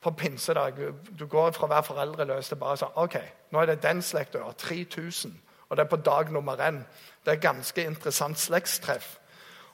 på 0.00 0.10
pinsedag. 0.10 0.72
Du 1.18 1.26
går 1.26 1.52
fra 1.52 1.66
å 1.66 1.70
være 1.70 1.86
foreldreløs 1.86 2.48
til 2.48 2.60
bare 2.60 2.78
sånn 2.80 2.96
OK, 3.00 3.16
nå 3.52 3.60
er 3.60 3.72
det 3.72 3.82
den 3.84 4.02
slekta. 4.02 4.42
3000. 4.58 5.34
Og 5.68 5.76
det 5.76 5.84
er 5.84 5.90
på 5.90 6.00
dag 6.02 6.32
nummer 6.32 6.60
én. 6.60 6.80
Det 7.24 7.34
er 7.34 7.42
ganske 7.42 7.84
interessant 7.84 8.38
slektstreff. 8.38 9.18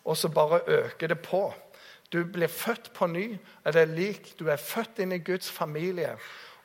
Og 0.05 0.17
så 0.17 0.29
bare 0.29 0.61
øker 0.67 1.09
det 1.09 1.21
på. 1.21 1.55
Du 2.13 2.25
blir 2.25 2.47
født 2.47 2.93
på 2.95 3.07
ny. 3.07 3.39
Er 3.65 3.73
det 3.73 3.89
lik? 3.89 4.35
Du 4.39 4.49
er 4.49 4.57
født 4.57 4.99
inn 4.99 5.13
i 5.13 5.19
Guds 5.19 5.51
familie. 5.51 6.17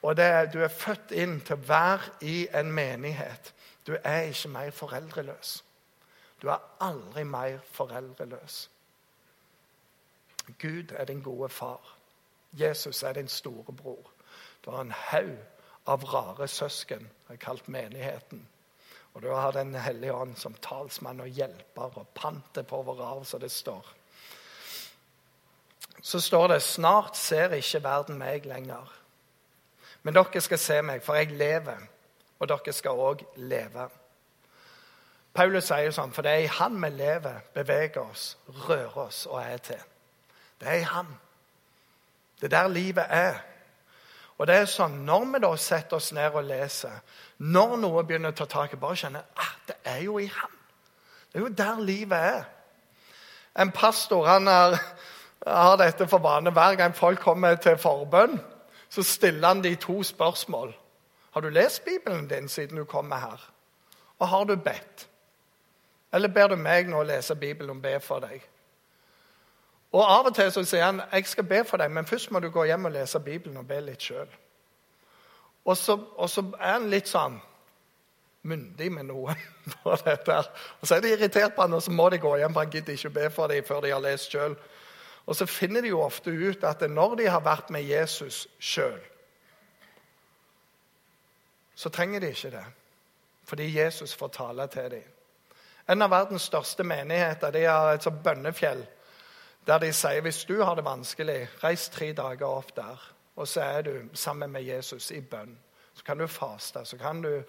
Og 0.01 0.19
er, 0.19 0.45
du 0.45 0.59
er 0.61 0.67
født 0.67 1.11
inn 1.11 1.39
til 1.45 1.55
å 1.55 1.65
være 1.67 2.11
i 2.21 2.47
en 2.53 2.71
menighet. 2.71 3.53
Du 3.87 3.95
er 4.03 4.29
ikke 4.29 4.49
mer 4.49 4.71
foreldreløs. 4.71 5.63
Du 6.41 6.49
er 6.49 6.61
aldri 6.81 7.23
mer 7.23 7.59
foreldreløs. 7.71 8.69
Gud 10.59 10.93
er 10.97 11.05
din 11.05 11.21
gode 11.21 11.49
far. 11.49 12.00
Jesus 12.51 13.03
er 13.03 13.13
din 13.13 13.27
storebror. 13.27 14.11
Du 14.65 14.71
har 14.71 14.81
en 14.81 14.91
haug 14.91 15.37
av 15.85 16.03
rare 16.03 16.47
søsken, 16.47 17.09
kalt 17.39 17.67
menigheten. 17.67 18.47
Og 19.13 19.21
du 19.21 19.31
har 19.31 19.51
Den 19.51 19.75
hellige 19.75 20.13
ånd 20.13 20.35
som 20.35 20.53
talsmann 20.53 21.19
og 21.19 21.27
hjelper 21.27 21.97
og 21.97 22.07
panter 22.15 22.63
på 22.63 22.81
vår 22.81 23.01
arv, 23.03 23.23
så 23.25 23.37
det 23.37 23.51
står. 23.51 23.85
Så 26.01 26.19
står 26.19 26.47
det 26.47 26.61
snart 26.61 27.17
ser 27.17 27.53
ikke 27.53 27.83
verden 27.83 28.17
meg 28.17 28.45
lenger. 28.45 28.93
Men 30.03 30.13
dere 30.13 30.41
skal 30.41 30.57
se 30.57 30.81
meg, 30.81 31.03
for 31.03 31.15
jeg 31.15 31.31
lever, 31.37 31.77
og 32.39 32.47
dere 32.47 32.73
skal 32.73 32.99
òg 32.99 33.25
leve. 33.35 33.89
Paulus 35.33 35.67
sier 35.69 35.85
jo 35.85 35.91
sånn, 35.95 36.11
for 36.11 36.25
det 36.25 36.31
er 36.31 36.45
i 36.45 36.53
Han 36.57 36.79
vi 36.81 36.89
lever, 36.89 37.43
beveger 37.53 38.01
oss, 38.01 38.37
rører 38.47 38.97
oss 39.05 39.25
og 39.29 39.39
er 39.43 39.57
til. 39.57 39.83
Det 40.59 40.67
er 40.67 40.81
i 40.81 40.89
Han. 40.89 41.13
Det 42.41 42.49
er 42.49 42.57
der 42.57 42.67
livet 42.67 43.05
er. 43.09 43.35
Og 44.37 44.47
det 44.47 44.55
er 44.55 44.65
sånn, 44.65 45.03
Når 45.05 45.25
vi 45.33 45.39
da 45.43 45.51
setter 45.57 45.95
oss 45.95 46.11
ned 46.17 46.33
og 46.33 46.47
leser, 46.47 46.95
når 47.37 47.75
noe 47.77 48.03
begynner 48.03 48.33
å 48.33 48.37
ta 48.37 48.45
tak 48.49 48.73
i 48.73 48.79
bare 48.81 48.97
kjenner 48.97 49.23
ah, 49.37 49.53
det 49.67 49.75
er 49.85 49.99
jo 50.01 50.17
i 50.19 50.25
ham. 50.25 50.57
Det 51.31 51.39
er 51.39 51.45
jo 51.45 51.53
der 51.53 51.81
livet 51.85 52.17
er. 52.17 52.43
En 53.61 53.71
pastor 53.71 54.25
han 54.25 54.47
er, 54.47 54.79
har 55.45 55.77
dette 55.77 56.07
for 56.09 56.23
vane. 56.23 56.51
Hver 56.51 56.75
gang 56.75 56.95
folk 56.97 57.21
kommer 57.21 57.55
til 57.61 57.77
forbønn, 57.77 58.39
så 58.89 59.03
stiller 59.03 59.47
han 59.47 59.61
de 59.61 59.75
to 59.75 60.01
spørsmål. 60.03 60.73
Har 61.31 61.41
du 61.41 61.49
lest 61.49 61.85
Bibelen 61.85 62.27
din 62.27 62.49
siden 62.49 62.77
du 62.77 62.85
kommer 62.85 63.15
her? 63.15 63.49
Og 64.19 64.27
har 64.27 64.43
du 64.43 64.55
bedt? 64.55 65.07
Eller 66.13 66.27
ber 66.27 66.47
du 66.47 66.55
meg 66.55 66.89
nå 66.89 67.03
lese 67.03 67.35
Bibelen 67.35 67.77
og 67.77 67.81
be 67.81 67.99
for 68.03 68.19
deg? 68.19 68.41
Og 69.91 70.03
Av 70.07 70.25
og 70.29 70.35
til 70.35 70.51
så 70.51 70.63
sier 70.63 70.85
han 70.87 71.01
jeg 71.11 71.27
skal 71.27 71.47
be 71.47 71.63
for 71.67 71.81
deg, 71.81 71.91
men 71.91 72.07
først 72.07 72.31
må 72.31 72.39
du 72.39 72.49
gå 72.49 72.63
hjem 72.69 72.87
og 72.87 72.93
lese 72.95 73.19
Bibelen 73.19 73.57
og 73.59 73.67
be 73.67 73.79
litt 73.83 74.01
sjøl. 74.01 74.29
Og, 75.65 75.77
og, 76.17 76.29
så 76.29 76.43
er 76.57 76.77
han 76.77 76.89
litt 76.89 77.11
sånn 77.11 77.35
myndig 78.47 78.87
med 78.91 79.09
noe. 79.11 79.35
på 79.83 79.95
dette. 80.05 80.37
Og 80.79 80.87
Så 80.87 80.95
er 80.95 81.03
de 81.03 81.11
irritert 81.13 81.55
på 81.55 81.61
han, 81.61 81.73
og 81.73 81.83
så 81.83 81.91
må 81.91 82.09
de 82.09 82.17
gå 82.17 82.35
hjem, 82.37 82.53
for 82.53 82.65
han 82.65 82.71
gidder 82.71 82.93
ikke 82.93 83.15
be 83.19 83.29
for 83.29 83.51
dem 83.51 83.63
før 83.63 83.81
de 83.81 83.93
har 83.93 84.01
lest 84.01 84.31
sjøl. 84.31 84.55
Og 85.25 85.37
så 85.37 85.45
finner 85.45 85.81
de 85.81 85.91
jo 85.91 86.01
ofte 86.01 86.31
ut 86.31 86.63
at 86.65 86.81
når 86.89 87.15
de 87.19 87.29
har 87.29 87.43
vært 87.45 87.69
med 87.69 87.85
Jesus 87.85 88.47
sjøl, 88.59 88.99
så 91.75 91.89
trenger 91.89 92.19
de 92.19 92.31
ikke 92.33 92.51
det. 92.51 92.65
Fordi 93.45 93.67
Jesus 93.77 94.15
får 94.15 94.27
tale 94.27 94.67
til 94.67 94.89
dem. 94.91 95.05
En 95.89 96.01
av 96.01 96.11
verdens 96.11 96.45
største 96.47 96.83
menigheter 96.83 97.51
de 97.51 97.63
har 97.65 97.93
et 97.93 98.03
sånt 98.03 98.21
bønnefjell 98.23 98.83
der 99.67 99.79
de 99.79 99.91
sier 99.93 100.21
hvis 100.21 100.45
du 100.45 100.61
har 100.63 100.75
det 100.75 100.85
vanskelig, 100.85 101.49
reis 101.63 101.89
tre 101.89 102.13
dager 102.13 102.47
opp 102.47 102.75
der. 102.75 103.11
Og 103.35 103.47
så 103.47 103.61
er 103.61 103.81
du 103.81 103.93
sammen 104.13 104.51
med 104.51 104.63
Jesus 104.63 105.11
i 105.11 105.21
bønn. 105.21 105.57
Så 105.93 106.03
kan 106.03 106.17
du 106.17 106.27
faste. 106.27 106.85
Så 106.85 106.97
kan 106.97 107.21
du 107.21 107.43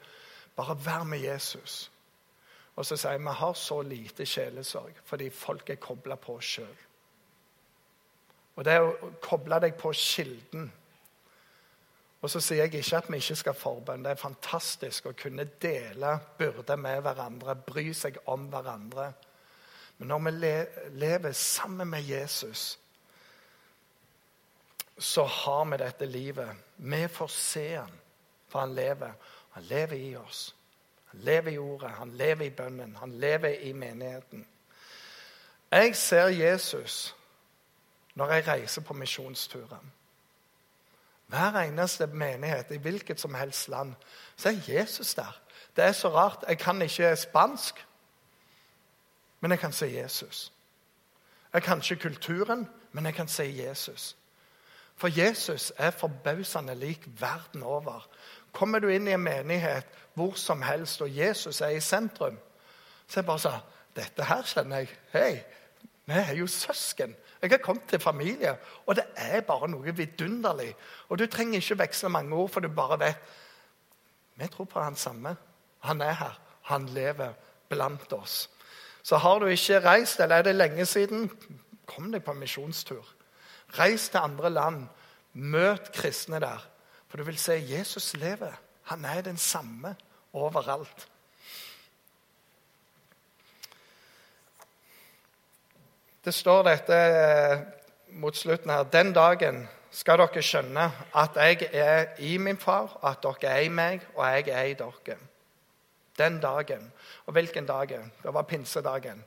bare 0.57 0.79
være 0.85 1.05
med 1.05 1.19
Jesus. 1.19 1.91
Og 2.77 2.87
så 2.87 2.97
sier 2.97 3.19
vi 3.19 3.35
har 3.37 3.53
så 3.55 3.83
lite 3.83 4.27
sjelesorg 4.27 4.97
fordi 5.05 5.31
folk 5.31 5.71
er 5.71 5.81
kobla 5.81 6.17
på 6.17 6.39
sjøl. 6.41 6.79
Og 8.57 8.65
det 8.65 8.73
er 8.73 8.85
å 8.85 9.13
koble 9.25 9.59
deg 9.65 9.77
på 9.81 9.93
kilden 9.97 10.71
Og 12.23 12.31
så 12.31 12.41
sier 12.41 12.67
jeg 12.67 12.75
ikke 12.79 12.97
at 12.97 13.09
vi 13.11 13.19
ikke 13.19 13.37
skal 13.37 13.55
forbønne. 13.59 14.05
Det 14.05 14.11
er 14.13 14.21
fantastisk 14.21 15.09
å 15.11 15.15
kunne 15.19 15.49
dele 15.61 16.13
byrder 16.39 16.77
med 16.79 17.01
hverandre, 17.03 17.57
bry 17.57 17.89
seg 17.99 18.21
om 18.31 18.45
hverandre. 18.53 19.09
Men 20.03 20.09
når 20.09 20.19
vi 20.19 20.31
lever 20.99 21.33
sammen 21.33 21.89
med 21.89 22.03
Jesus, 22.03 22.79
så 24.99 25.25
har 25.25 25.65
vi 25.65 25.77
dette 25.77 26.07
livet. 26.07 26.49
Vi 26.77 27.09
får 27.09 27.27
se 27.27 27.75
han, 27.77 27.93
for 28.49 28.61
han 28.61 28.75
lever. 28.75 29.13
Han 29.51 29.63
lever 29.63 29.97
i 29.97 30.17
oss. 30.17 30.57
Han 31.07 31.21
lever 31.21 31.53
i 31.53 31.59
ordet, 31.59 31.91
han 31.91 32.11
lever 32.11 32.45
i 32.45 32.51
bønnen, 32.51 32.97
han 32.97 33.13
lever 33.13 33.49
i 33.49 33.73
menigheten. 33.73 34.47
Jeg 35.71 35.97
ser 35.97 36.27
Jesus 36.27 37.17
når 38.15 38.33
jeg 38.33 38.49
reiser 38.49 38.83
på 38.83 38.95
misjonsturer. 38.95 39.85
Hver 41.27 41.61
eneste 41.61 42.07
menighet 42.07 42.71
i 42.71 42.77
hvilket 42.77 43.21
som 43.21 43.35
helst 43.35 43.69
land, 43.69 43.95
så 44.37 44.49
er 44.49 44.75
Jesus 44.75 45.15
der. 45.15 45.41
Det 45.77 45.85
er 45.85 45.93
så 45.93 46.09
rart. 46.09 46.45
Jeg 46.49 46.59
kan 46.59 46.83
ikke 46.83 47.17
spansk, 47.17 47.87
men 49.43 49.51
jeg 49.51 49.59
kan 49.59 49.73
se 49.73 49.87
Jesus. 49.91 50.53
Jeg 51.53 51.63
kan 51.63 51.83
ikke 51.83 52.03
kulturen, 52.03 52.69
men 52.93 53.07
jeg 53.07 53.15
kan 53.15 53.29
se 53.29 53.45
Jesus. 53.67 54.17
For 54.97 55.11
Jesus 55.21 55.73
er 55.77 55.91
forbausende 55.91 56.75
lik 56.75 57.09
verden 57.21 57.63
over. 57.63 58.09
Kommer 58.53 58.79
du 58.79 58.87
inn 58.89 59.09
i 59.09 59.17
en 59.17 59.25
menighet 59.25 59.89
hvor 60.15 60.37
som 60.39 60.63
helst, 60.63 61.03
og 61.03 61.17
Jesus 61.17 61.61
er 61.61 61.75
i 61.75 61.81
sentrum, 61.81 62.39
så 63.09 63.21
er 63.21 63.23
det 63.23 63.29
bare 63.29 63.45
sånn 63.49 63.69
Dette 63.93 64.25
her 64.25 64.47
kjenner 64.49 64.81
jeg. 64.81 64.93
Hei, 65.13 65.33
vi 66.09 66.17
er 66.17 66.31
jo 66.39 66.47
søsken. 66.49 67.11
Jeg 67.43 67.51
har 67.51 67.61
kommet 67.61 67.91
til 67.91 68.01
familie, 68.01 68.55
og 68.87 68.97
det 68.97 69.05
er 69.21 69.43
bare 69.45 69.69
noe 69.69 69.93
vidunderlig. 69.93 70.71
Og 71.11 71.19
du 71.19 71.27
trenger 71.27 71.61
ikke 71.61 71.83
veksle 71.83 72.09
mange 72.09 72.33
ord, 72.33 72.49
for 72.55 72.65
du 72.65 72.71
bare 72.73 73.01
vet 73.03 73.35
Vi 74.41 74.47
tror 74.49 74.65
på 74.65 74.81
han 74.81 74.97
samme. 74.97 75.37
Han 75.85 76.01
er 76.01 76.13
her. 76.13 76.41
Han 76.63 76.87
lever 76.87 77.35
blant 77.69 78.13
oss. 78.13 78.49
Så 79.03 79.17
har 79.17 79.39
du 79.39 79.47
ikke 79.47 79.81
reist, 79.85 80.21
eller 80.21 80.37
er 80.37 80.43
det 80.43 80.55
lenge 80.55 80.87
siden, 80.87 81.31
kom 81.87 82.13
deg 82.13 82.23
på 82.25 82.35
en 82.35 82.43
misjonstur. 82.43 83.07
Reis 83.79 84.09
til 84.09 84.23
andre 84.23 84.51
land. 84.51 84.85
Møt 85.33 85.93
kristne 85.93 86.41
der. 86.41 86.61
For 87.09 87.17
du 87.17 87.25
vil 87.25 87.39
se 87.39 87.57
Jesus 87.69 88.15
lever. 88.17 88.53
Han 88.83 89.05
er 89.05 89.21
den 89.21 89.37
samme 89.37 89.97
overalt. 90.33 91.09
Det 96.25 96.35
står 96.35 96.63
dette 96.63 96.95
eh, 96.95 97.61
mot 98.23 98.37
slutten 98.37 98.71
her. 98.71 98.85
Den 98.85 99.13
dagen 99.13 99.65
skal 99.91 100.21
dere 100.23 100.43
skjønne 100.45 100.85
at 101.19 101.37
jeg 101.37 101.69
er 101.73 102.15
i 102.23 102.37
min 102.39 102.59
far, 102.59 102.95
at 103.03 103.25
dere 103.25 103.51
er 103.51 103.67
i 103.67 103.69
meg, 103.69 104.07
og 104.15 104.27
jeg 104.27 104.49
er 104.49 104.71
i 104.71 104.77
dere. 104.79 105.19
Den 106.19 106.41
dagen. 106.41 106.93
Og 107.27 107.33
hvilken 107.33 107.67
dag? 107.67 107.89
Det 108.23 108.35
var 108.35 108.43
pinsedagen. 108.43 109.25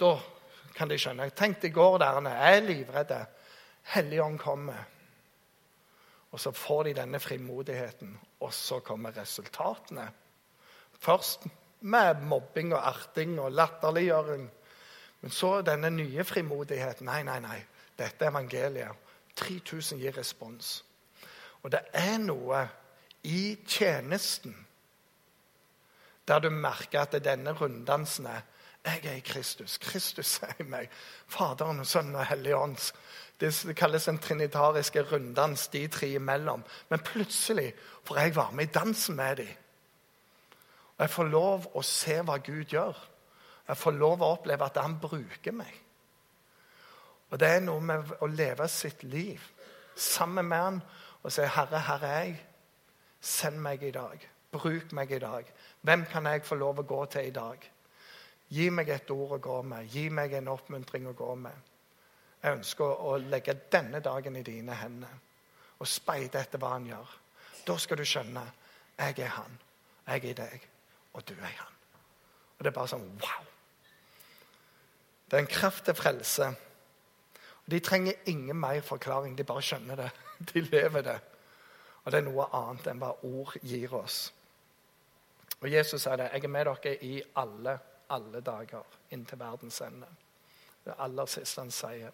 Da 0.00 0.14
kan 0.74 0.88
de 0.88 0.98
skjønne. 0.98 1.30
Tenk, 1.36 1.60
de 1.62 1.70
går 1.70 1.98
der 1.98 2.20
og 2.20 2.26
er 2.30 2.60
livredde. 2.64 3.24
Helligånd 3.94 4.38
kommer. 4.38 4.84
Og 6.30 6.40
så 6.40 6.52
får 6.54 6.82
de 6.82 6.94
denne 6.94 7.20
frimodigheten, 7.20 8.18
og 8.40 8.52
så 8.54 8.78
kommer 8.80 9.16
resultatene. 9.16 10.10
Først 11.00 11.46
med 11.80 12.22
mobbing 12.22 12.74
og 12.74 12.80
erting 12.80 13.40
og 13.40 13.52
latterliggjøring. 13.52 14.50
Men 15.20 15.30
så 15.30 15.62
denne 15.62 15.90
nye 15.90 16.24
frimodigheten. 16.24 17.06
Nei, 17.06 17.22
nei, 17.22 17.40
nei. 17.40 17.58
Dette 17.98 18.24
er 18.24 18.30
evangeliet. 18.30 19.08
3000 19.36 20.00
gir 20.00 20.16
respons. 20.16 20.84
Og 21.62 21.72
det 21.72 21.80
er 21.92 22.18
noe 22.18 22.62
i 23.24 23.58
tjenesten 23.68 24.54
der 26.30 26.38
du 26.38 26.50
merker 26.54 27.02
at 27.02 27.18
denne 27.24 27.52
runddansen 27.58 28.30
er 28.30 28.46
jeg 28.84 29.00
er 29.04 29.18
i 29.18 29.20
Kristus. 29.20 29.78
Kristus 29.78 30.38
er 30.42 30.54
i 30.58 30.64
meg. 30.64 30.88
Faderen, 31.28 31.84
Sønnen 31.84 32.16
og 32.16 32.24
Hellig 32.26 32.54
Ånd. 32.56 32.78
Det 33.40 33.52
kalles 33.76 34.08
en 34.08 34.18
trinitariske 34.18 35.02
runddans, 35.12 35.68
de 35.68 35.86
tre 35.88 36.08
imellom. 36.16 36.64
Men 36.88 37.04
plutselig 37.04 37.74
får 38.04 38.18
jeg 38.18 38.36
være 38.36 38.52
med 38.52 38.64
i 38.68 38.72
dansen 38.72 39.16
med 39.16 39.36
dem. 39.36 39.52
Og 40.96 41.04
jeg 41.04 41.10
får 41.10 41.30
lov 41.32 41.68
å 41.74 41.82
se 41.84 42.16
hva 42.24 42.38
Gud 42.44 42.72
gjør. 42.72 42.96
Jeg 43.68 43.76
får 43.76 43.96
lov 43.96 44.22
å 44.22 44.32
oppleve 44.38 44.64
at 44.64 44.80
han 44.80 44.98
bruker 45.00 45.52
meg. 45.52 45.76
Og 47.30 47.38
Det 47.38 47.48
er 47.48 47.60
noe 47.60 47.80
med 47.80 48.16
å 48.20 48.26
leve 48.26 48.68
sitt 48.68 49.02
liv 49.02 49.40
sammen 49.96 50.48
med 50.48 50.58
han 50.58 50.82
og 51.22 51.32
si 51.32 51.42
'Herre, 51.42 51.78
her 51.78 52.04
er 52.04 52.24
jeg. 52.24 52.46
Send 53.20 53.60
meg 53.60 53.82
i 53.82 53.90
dag. 53.90 54.28
Bruk 54.50 54.92
meg 54.92 55.12
i 55.14 55.18
dag. 55.22 55.52
Hvem 55.80 56.04
kan 56.10 56.26
jeg 56.26 56.44
få 56.44 56.58
lov 56.58 56.82
å 56.82 56.86
gå 56.86 57.04
til 57.06 57.28
i 57.28 57.34
dag?' 57.34 57.70
Gi 58.50 58.70
meg 58.70 58.88
et 58.88 59.10
ord 59.10 59.36
å 59.36 59.38
gå 59.38 59.62
med. 59.62 59.86
Gi 59.86 60.08
meg 60.10 60.32
en 60.34 60.48
oppmuntring 60.50 61.06
å 61.06 61.14
gå 61.14 61.34
med. 61.38 61.54
Jeg 62.42 62.56
ønsker 62.56 62.84
å 62.84 63.16
legge 63.16 63.54
denne 63.70 64.00
dagen 64.00 64.36
i 64.36 64.42
dine 64.42 64.74
hender 64.74 65.12
og 65.78 65.86
speide 65.88 66.40
etter 66.40 66.58
hva 66.58 66.72
han 66.74 66.88
gjør. 66.88 67.12
Da 67.66 67.76
skal 67.78 68.00
du 68.00 68.04
skjønne 68.04 68.42
jeg 69.00 69.18
er 69.18 69.30
han, 69.32 69.54
jeg 70.06 70.24
er 70.30 70.34
deg, 70.34 70.66
og 71.12 71.22
du 71.28 71.32
er 71.34 71.54
han. 71.56 71.76
Og 72.58 72.64
Det 72.64 72.66
er 72.66 72.76
bare 72.76 72.92
sånn 72.92 73.06
wow. 73.22 73.46
Det 75.30 75.38
er 75.38 75.44
en 75.44 75.54
kraft 75.54 75.84
til 75.84 75.94
frelse. 75.94 76.50
Og 77.64 77.70
De 77.70 77.80
trenger 77.80 78.18
ingen 78.26 78.56
mer 78.56 78.80
forklaring. 78.80 79.38
De 79.38 79.44
bare 79.44 79.62
skjønner 79.62 79.96
det. 79.96 80.10
De 80.52 80.60
lever 80.60 81.06
det. 81.06 81.18
Og 82.04 82.12
det 82.12 82.18
er 82.18 82.26
noe 82.26 82.48
annet 82.56 82.86
enn 82.90 83.00
hva 83.00 83.14
ord 83.22 83.56
gir 83.62 83.94
oss. 83.94 84.32
Og 85.60 85.72
Jesus 85.72 86.02
sier 86.02 86.16
det. 86.16 86.30
Jeg 86.32 86.44
er 86.44 86.48
med 86.48 86.64
dere 86.64 86.96
i 87.04 87.22
alle, 87.36 87.78
alle 88.10 88.40
dager 88.40 88.98
inntil 89.10 89.38
verdens 89.40 89.80
ende. 89.84 90.06
Det 90.84 90.94
aller 90.98 91.26
siste 91.28 91.60
han 91.60 91.70
sier. 91.70 92.10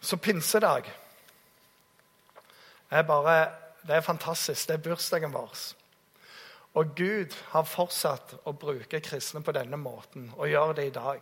Så 0.00 0.16
pinsedag 0.16 0.90
er 2.90 3.02
bare 3.02 3.50
Det 3.86 3.96
er 3.96 4.00
fantastisk. 4.00 4.68
Det 4.68 4.74
er 4.74 4.82
bursdagen 4.82 5.32
vår. 5.32 5.56
Og 6.74 6.94
Gud 6.96 7.34
har 7.50 7.64
fortsatt 7.66 8.34
å 8.44 8.52
bruke 8.52 9.00
kristne 9.00 9.42
på 9.42 9.52
denne 9.52 9.76
måten 9.76 10.28
og 10.36 10.48
gjør 10.48 10.72
det 10.72 10.86
i 10.86 10.90
dag. 10.94 11.18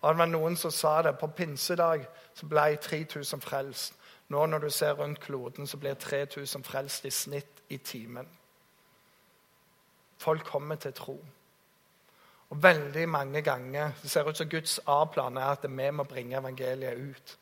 Og 0.00 0.08
Det 0.08 0.18
var 0.18 0.26
noen 0.26 0.56
som 0.56 0.70
sa 0.70 1.02
det. 1.02 1.18
På 1.18 1.26
pinsedag 1.26 2.06
så 2.34 2.46
ble 2.46 2.76
3000 2.76 3.40
frelst. 3.40 3.94
Nå 4.28 4.46
når 4.46 4.58
du 4.58 4.70
ser 4.70 4.92
rundt 4.92 5.20
kloden, 5.20 5.66
så 5.66 5.76
blir 5.76 5.94
3000 5.94 6.64
frelst 6.64 7.04
i 7.04 7.10
snitt 7.10 7.55
i 7.68 7.78
timen. 7.78 8.28
Folk 10.18 10.44
kommer 10.44 10.76
til 10.76 10.92
tro. 10.92 11.16
Og 12.48 12.62
veldig 12.62 13.08
mange 13.08 13.42
ganger 13.42 13.92
det 14.02 14.10
ser 14.10 14.28
ut 14.28 14.38
som 14.38 14.48
Guds 14.48 14.78
A-plan 14.86 15.36
er 15.36 15.56
at 15.56 15.66
vi 15.66 15.90
må 15.90 16.04
bringe 16.04 16.38
evangeliet 16.38 16.98
ut. 16.98 17.38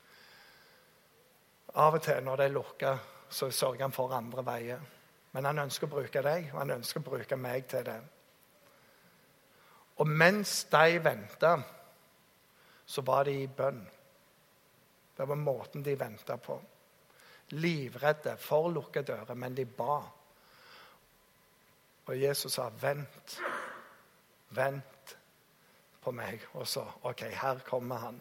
Av 1.75 1.95
og 1.95 2.03
til 2.03 2.23
når 2.25 2.37
det 2.37 2.45
er 2.45 2.55
lukka, 2.55 2.97
så 3.29 3.51
sørger 3.51 3.83
han 3.83 3.93
for 3.93 4.15
andre 4.15 4.45
veier. 4.47 4.81
Men 5.33 5.45
han 5.45 5.59
ønsker 5.59 5.89
å 5.89 5.97
bruke 5.97 6.23
deg, 6.23 6.51
og 6.53 6.61
han 6.61 6.77
ønsker 6.77 7.03
å 7.03 7.09
bruke 7.09 7.37
meg 7.37 7.67
til 7.69 7.85
det. 7.85 7.99
Og 9.99 10.09
mens 10.09 10.65
de 10.71 11.01
venta, 11.03 11.57
så 12.87 13.03
var 13.03 13.25
de 13.25 13.35
i 13.43 13.51
bønn. 13.51 13.83
Det 15.17 15.27
var 15.29 15.39
måten 15.39 15.83
de 15.83 15.95
venta 15.99 16.37
på. 16.37 16.61
Livredde 17.51 18.37
for 18.39 18.69
lukka 18.71 19.03
dører, 19.03 19.35
men 19.35 19.57
de 19.57 19.65
ba. 19.65 20.01
Og 22.07 22.23
Jesus 22.23 22.53
sa, 22.53 22.69
'Vent, 22.69 23.41
vent 24.51 25.17
på 26.01 26.11
meg.' 26.11 26.41
Og 26.53 26.69
så 26.69 26.85
OK, 27.03 27.21
her 27.21 27.59
kommer 27.59 27.97
han. 27.97 28.21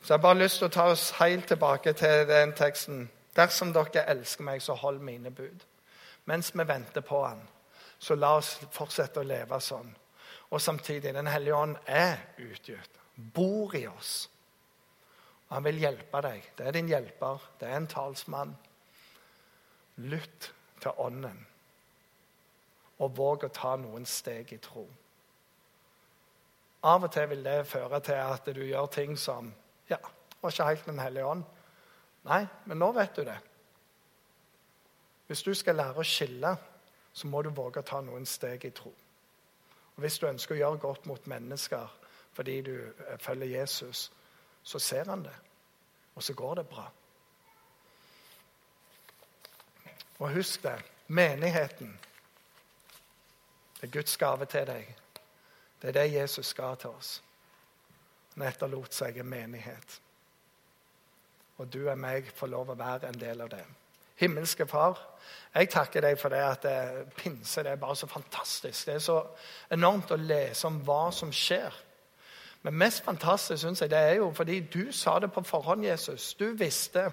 Så 0.00 0.14
jeg 0.14 0.18
har 0.18 0.22
bare 0.22 0.38
lyst 0.38 0.58
til 0.58 0.66
å 0.66 0.72
ta 0.72 0.82
oss 0.82 1.10
helt 1.10 1.46
tilbake 1.46 1.92
til 1.92 2.28
den 2.28 2.52
teksten. 2.52 3.10
Dersom 3.36 3.72
dere 3.72 4.08
elsker 4.08 4.44
meg, 4.44 4.62
så 4.62 4.74
hold 4.74 4.98
mine 4.98 5.30
bud. 5.30 5.64
Mens 6.24 6.54
vi 6.54 6.64
venter 6.66 7.00
på 7.00 7.26
han, 7.26 7.48
så 7.98 8.14
la 8.14 8.36
oss 8.36 8.60
fortsette 8.72 9.20
å 9.20 9.26
leve 9.26 9.60
sånn. 9.60 9.96
Og 10.50 10.60
samtidig, 10.60 11.14
Den 11.14 11.26
hellige 11.26 11.54
ånd 11.54 11.76
er 11.86 12.16
utgitt, 12.38 12.90
bor 13.34 13.76
i 13.76 13.86
oss. 13.86 14.30
Han 15.50 15.64
vil 15.64 15.80
hjelpe 15.82 16.22
deg. 16.22 16.44
Det 16.58 16.66
er 16.66 16.76
din 16.76 16.88
hjelper. 16.88 17.42
Det 17.60 17.68
er 17.68 17.76
en 17.76 17.90
talsmann. 17.90 18.54
Lytt 19.96 20.52
til 20.80 20.90
Ånden, 20.96 21.46
og 22.98 23.16
våg 23.16 23.44
å 23.44 23.52
ta 23.52 23.74
noen 23.76 24.06
steg 24.08 24.52
i 24.54 24.58
tro. 24.62 24.86
Av 26.88 27.04
og 27.04 27.12
til 27.12 27.28
vil 27.28 27.44
det 27.44 27.66
føre 27.68 28.00
til 28.00 28.16
at 28.16 28.48
du 28.56 28.62
gjør 28.64 28.86
ting 28.94 29.18
som 29.18 29.50
ja, 29.90 29.98
var 30.40 30.54
ikke 30.54 30.68
helt 30.70 30.86
Den 30.86 30.98
hellige 30.98 31.26
ånd. 31.26 31.44
Nei, 32.24 32.46
men 32.64 32.80
nå 32.80 32.92
vet 32.96 33.16
du 33.16 33.24
det. 33.24 33.36
Hvis 35.26 35.42
du 35.42 35.52
skal 35.54 35.76
lære 35.76 36.00
å 36.00 36.06
skille, 36.06 36.54
så 37.12 37.28
må 37.28 37.42
du 37.42 37.50
våge 37.50 37.82
å 37.82 37.86
ta 37.86 38.00
noen 38.00 38.26
steg 38.26 38.64
i 38.64 38.72
tro. 38.74 38.92
Og 39.96 40.00
Hvis 40.00 40.18
du 40.18 40.26
ønsker 40.26 40.54
å 40.54 40.58
gjøre 40.58 40.80
godt 40.80 41.06
mot 41.06 41.26
mennesker 41.26 41.96
fordi 42.32 42.60
du 42.62 42.74
følger 43.18 43.46
Jesus, 43.58 44.12
så 44.62 44.78
ser 44.78 45.08
han 45.10 45.22
det, 45.24 45.36
og 46.14 46.22
så 46.22 46.34
går 46.34 46.54
det 46.60 46.66
bra. 46.68 46.86
Og 50.20 50.32
husk 50.36 50.62
det 50.62 50.76
menigheten. 51.06 51.98
Er 53.82 53.86
Guds 53.86 54.16
gave 54.16 54.44
til 54.46 54.66
deg. 54.68 54.96
Det 55.82 55.88
er 55.88 55.96
det 55.96 56.12
Jesus 56.12 56.52
ga 56.54 56.74
til 56.74 56.92
oss. 56.92 57.22
Han 58.34 58.44
etterlot 58.46 58.94
seg 58.94 59.16
en 59.18 59.28
menighet. 59.28 60.00
Og 61.60 61.68
du 61.72 61.82
og 61.88 61.98
meg 61.98 62.28
får 62.36 62.52
lov 62.52 62.72
å 62.72 62.78
være 62.78 63.08
en 63.08 63.20
del 63.20 63.40
av 63.40 63.50
det. 63.52 63.64
Himmelske 64.20 64.66
Far, 64.68 64.98
jeg 65.54 65.70
takker 65.72 66.04
deg 66.04 66.18
for 66.20 66.32
det 66.32 66.40
at 66.44 66.64
det, 66.64 67.06
pinse 67.16 67.64
det 67.64 67.72
er 67.72 67.80
bare 67.80 67.96
så 67.96 68.06
fantastisk. 68.08 68.86
Det 68.86 68.98
er 68.98 69.04
så 69.04 69.16
enormt 69.72 70.12
å 70.12 70.20
lese 70.20 70.68
om 70.68 70.76
hva 70.84 71.06
som 71.16 71.32
skjer. 71.32 71.72
Men 72.62 72.74
mest 72.74 73.04
fantastisk 73.04 73.62
synes 73.62 73.80
jeg 73.80 73.90
det 73.90 73.98
er 73.98 74.14
jo 74.14 74.32
fordi 74.36 74.60
du 74.60 74.92
sa 74.92 75.18
det 75.18 75.32
på 75.32 75.42
forhånd, 75.42 75.84
Jesus. 75.84 76.34
Du 76.34 76.52
visste 76.56 77.12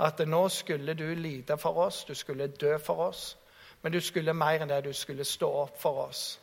at 0.00 0.28
nå 0.28 0.48
skulle 0.48 0.94
du 0.94 1.14
lide 1.14 1.58
for 1.58 1.76
oss, 1.86 2.04
du 2.04 2.14
skulle 2.14 2.46
dø 2.46 2.78
for 2.78 2.94
oss. 2.94 3.36
Men 3.84 3.92
du 3.92 4.00
skulle 4.00 4.32
mer 4.32 4.62
enn 4.64 4.70
det. 4.72 4.84
Du 4.84 4.92
skulle 4.96 5.24
stå 5.28 5.48
opp 5.60 5.80
for 5.80 6.06
oss. 6.06 6.40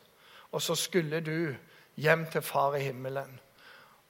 Og 0.51 0.61
så 0.61 0.75
skulle 0.75 1.23
du 1.25 1.55
hjem 1.97 2.25
til 2.31 2.41
Far 2.41 2.75
i 2.77 2.83
himmelen. 2.83 3.39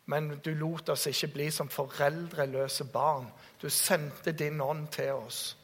Men 0.06 0.41
du 0.46 0.50
lot 0.54 0.89
oss 0.89 1.08
ikke 1.08 1.28
bli 1.28 1.46
som 1.52 1.70
foreldreløse 1.70 2.84
barn. 2.91 3.30
Du 3.62 3.70
sendte 3.70 4.32
din 4.32 4.62
ånd 4.62 4.88
til 4.91 5.13
oss. 5.13 5.58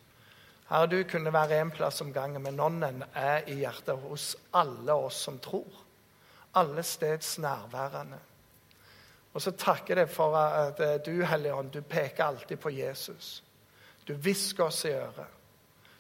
Herre, 0.70 0.88
du 0.88 1.04
kunne 1.12 1.34
være 1.34 1.62
én 1.62 1.70
plass 1.76 2.02
om 2.02 2.14
gangen, 2.14 2.44
men 2.44 2.60
ånden 2.60 3.04
er 3.14 3.44
i 3.48 3.60
hjertet 3.60 4.00
hos 4.00 4.36
alle 4.54 4.94
oss 4.94 5.20
som 5.28 5.40
tror. 5.40 5.84
Alle 6.56 6.84
steds 6.84 7.38
nærværende. 7.40 8.20
Og 9.38 9.44
så 9.44 9.54
takker 9.54 10.02
jeg 10.02 10.10
for 10.10 10.34
at 10.40 10.82
eh, 10.82 10.98
du, 11.06 11.22
Hellige 11.26 11.54
Ånd, 11.54 11.70
du 11.76 11.82
peker 11.86 12.26
alltid 12.26 12.58
på 12.58 12.74
Jesus. 12.74 13.44
Du 14.08 14.16
hvisker 14.18 14.72
oss 14.72 14.82
i 14.90 14.96
øret. 14.98 15.38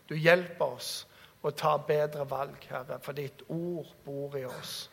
Du 0.10 0.16
hjelper 0.18 0.78
oss 0.80 0.92
å 1.46 1.54
ta 1.54 1.76
bedre 1.78 2.26
valg, 2.26 2.58
Herre, 2.72 2.98
for 3.04 3.14
ditt 3.14 3.46
ord 3.54 3.92
bor 4.06 4.38
i 4.40 4.46
oss 4.50 4.88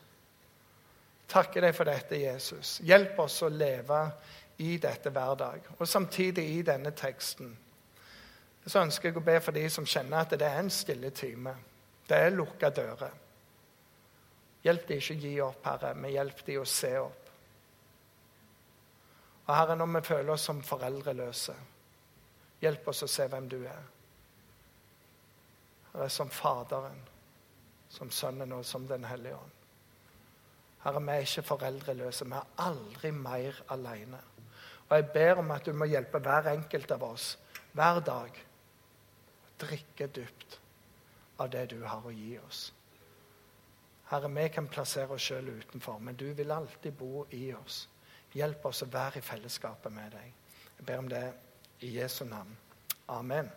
takker 1.35 1.64
deg 1.66 1.74
for 1.74 1.88
dette, 1.88 2.18
Jesus. 2.20 2.78
Hjelp 2.85 3.18
oss 3.24 3.40
å 3.42 3.50
leve 3.50 4.00
i 4.62 4.76
dette 4.78 5.11
hver 5.11 5.37
dag. 5.38 5.68
Og 5.78 5.88
samtidig 5.88 6.44
i 6.59 6.62
denne 6.66 6.94
teksten 6.96 7.52
så 8.64 8.80
ønsker 8.80 9.11
jeg 9.11 9.18
å 9.20 9.24
be 9.24 9.37
for 9.44 9.57
de 9.57 9.66
som 9.68 9.87
kjenner 9.88 10.22
at 10.22 10.33
det 10.38 10.46
er 10.46 10.62
en 10.62 10.72
stille 10.72 11.11
time. 11.16 11.52
Det 12.09 12.16
er 12.16 12.37
lukka 12.37 12.70
dører. 12.72 13.20
Hjelp 14.64 14.87
de 14.88 14.96
ikke 14.96 15.16
å 15.16 15.20
gi 15.20 15.35
opp, 15.44 15.66
Herre, 15.68 15.92
men 15.98 16.14
hjelp 16.14 16.40
de 16.46 16.57
å 16.57 16.64
se 16.68 16.94
opp. 16.96 17.23
Og 19.46 19.57
Herre, 19.57 19.76
når 19.76 19.87
vi 19.87 20.07
føler 20.07 20.33
oss 20.33 20.46
som 20.48 20.62
foreldreløse, 20.64 21.54
hjelp 22.64 22.88
oss 22.88 23.02
å 23.04 23.11
se 23.11 23.26
hvem 23.28 23.48
du 23.48 23.59
er. 23.68 23.90
Herre, 25.92 26.09
som 26.09 26.30
Faderen, 26.33 27.02
som 27.92 28.11
Sønnen 28.11 28.52
og 28.57 28.64
som 28.64 28.88
Den 28.88 29.04
hellige 29.04 29.37
ånd. 29.37 29.61
Herre, 30.85 31.00
vi 31.00 31.12
er 31.12 31.26
ikke 31.26 31.48
foreldreløse. 31.48 32.24
Vi 32.28 32.37
er 32.37 32.64
aldri 32.64 33.11
mer 33.11 33.61
alene. 33.72 34.20
Og 34.88 34.96
jeg 34.96 35.11
ber 35.14 35.40
om 35.40 35.50
at 35.50 35.64
du 35.64 35.72
må 35.72 35.88
hjelpe 35.88 36.20
hver 36.20 36.50
enkelt 36.52 36.90
av 36.92 37.04
oss 37.07 37.35
hver 37.74 38.00
dag 38.04 38.37
drikke 39.59 40.07
dypt 40.07 40.59
av 41.40 41.50
det 41.50 41.66
du 41.72 41.80
har 41.83 42.04
å 42.04 42.12
gi 42.12 42.37
oss. 42.38 42.68
Herre, 44.11 44.28
vi 44.28 44.48
kan 44.52 44.68
plassere 44.68 45.16
oss 45.16 45.24
sjøl 45.24 45.48
utenfor, 45.48 45.98
men 45.98 46.16
du 46.16 46.28
vil 46.37 46.52
alltid 46.52 46.94
bo 46.98 47.24
i 47.35 47.48
oss. 47.57 47.87
Hjelp 48.35 48.64
oss 48.66 48.83
å 48.83 48.90
være 48.90 49.20
i 49.20 49.25
fellesskapet 49.25 49.92
med 49.94 50.14
deg. 50.16 50.33
Jeg 50.79 50.87
ber 50.87 51.03
om 51.03 51.11
det 51.11 51.25
i 51.87 51.94
Jesu 51.99 52.25
navn. 52.27 52.57
Amen. 53.14 53.51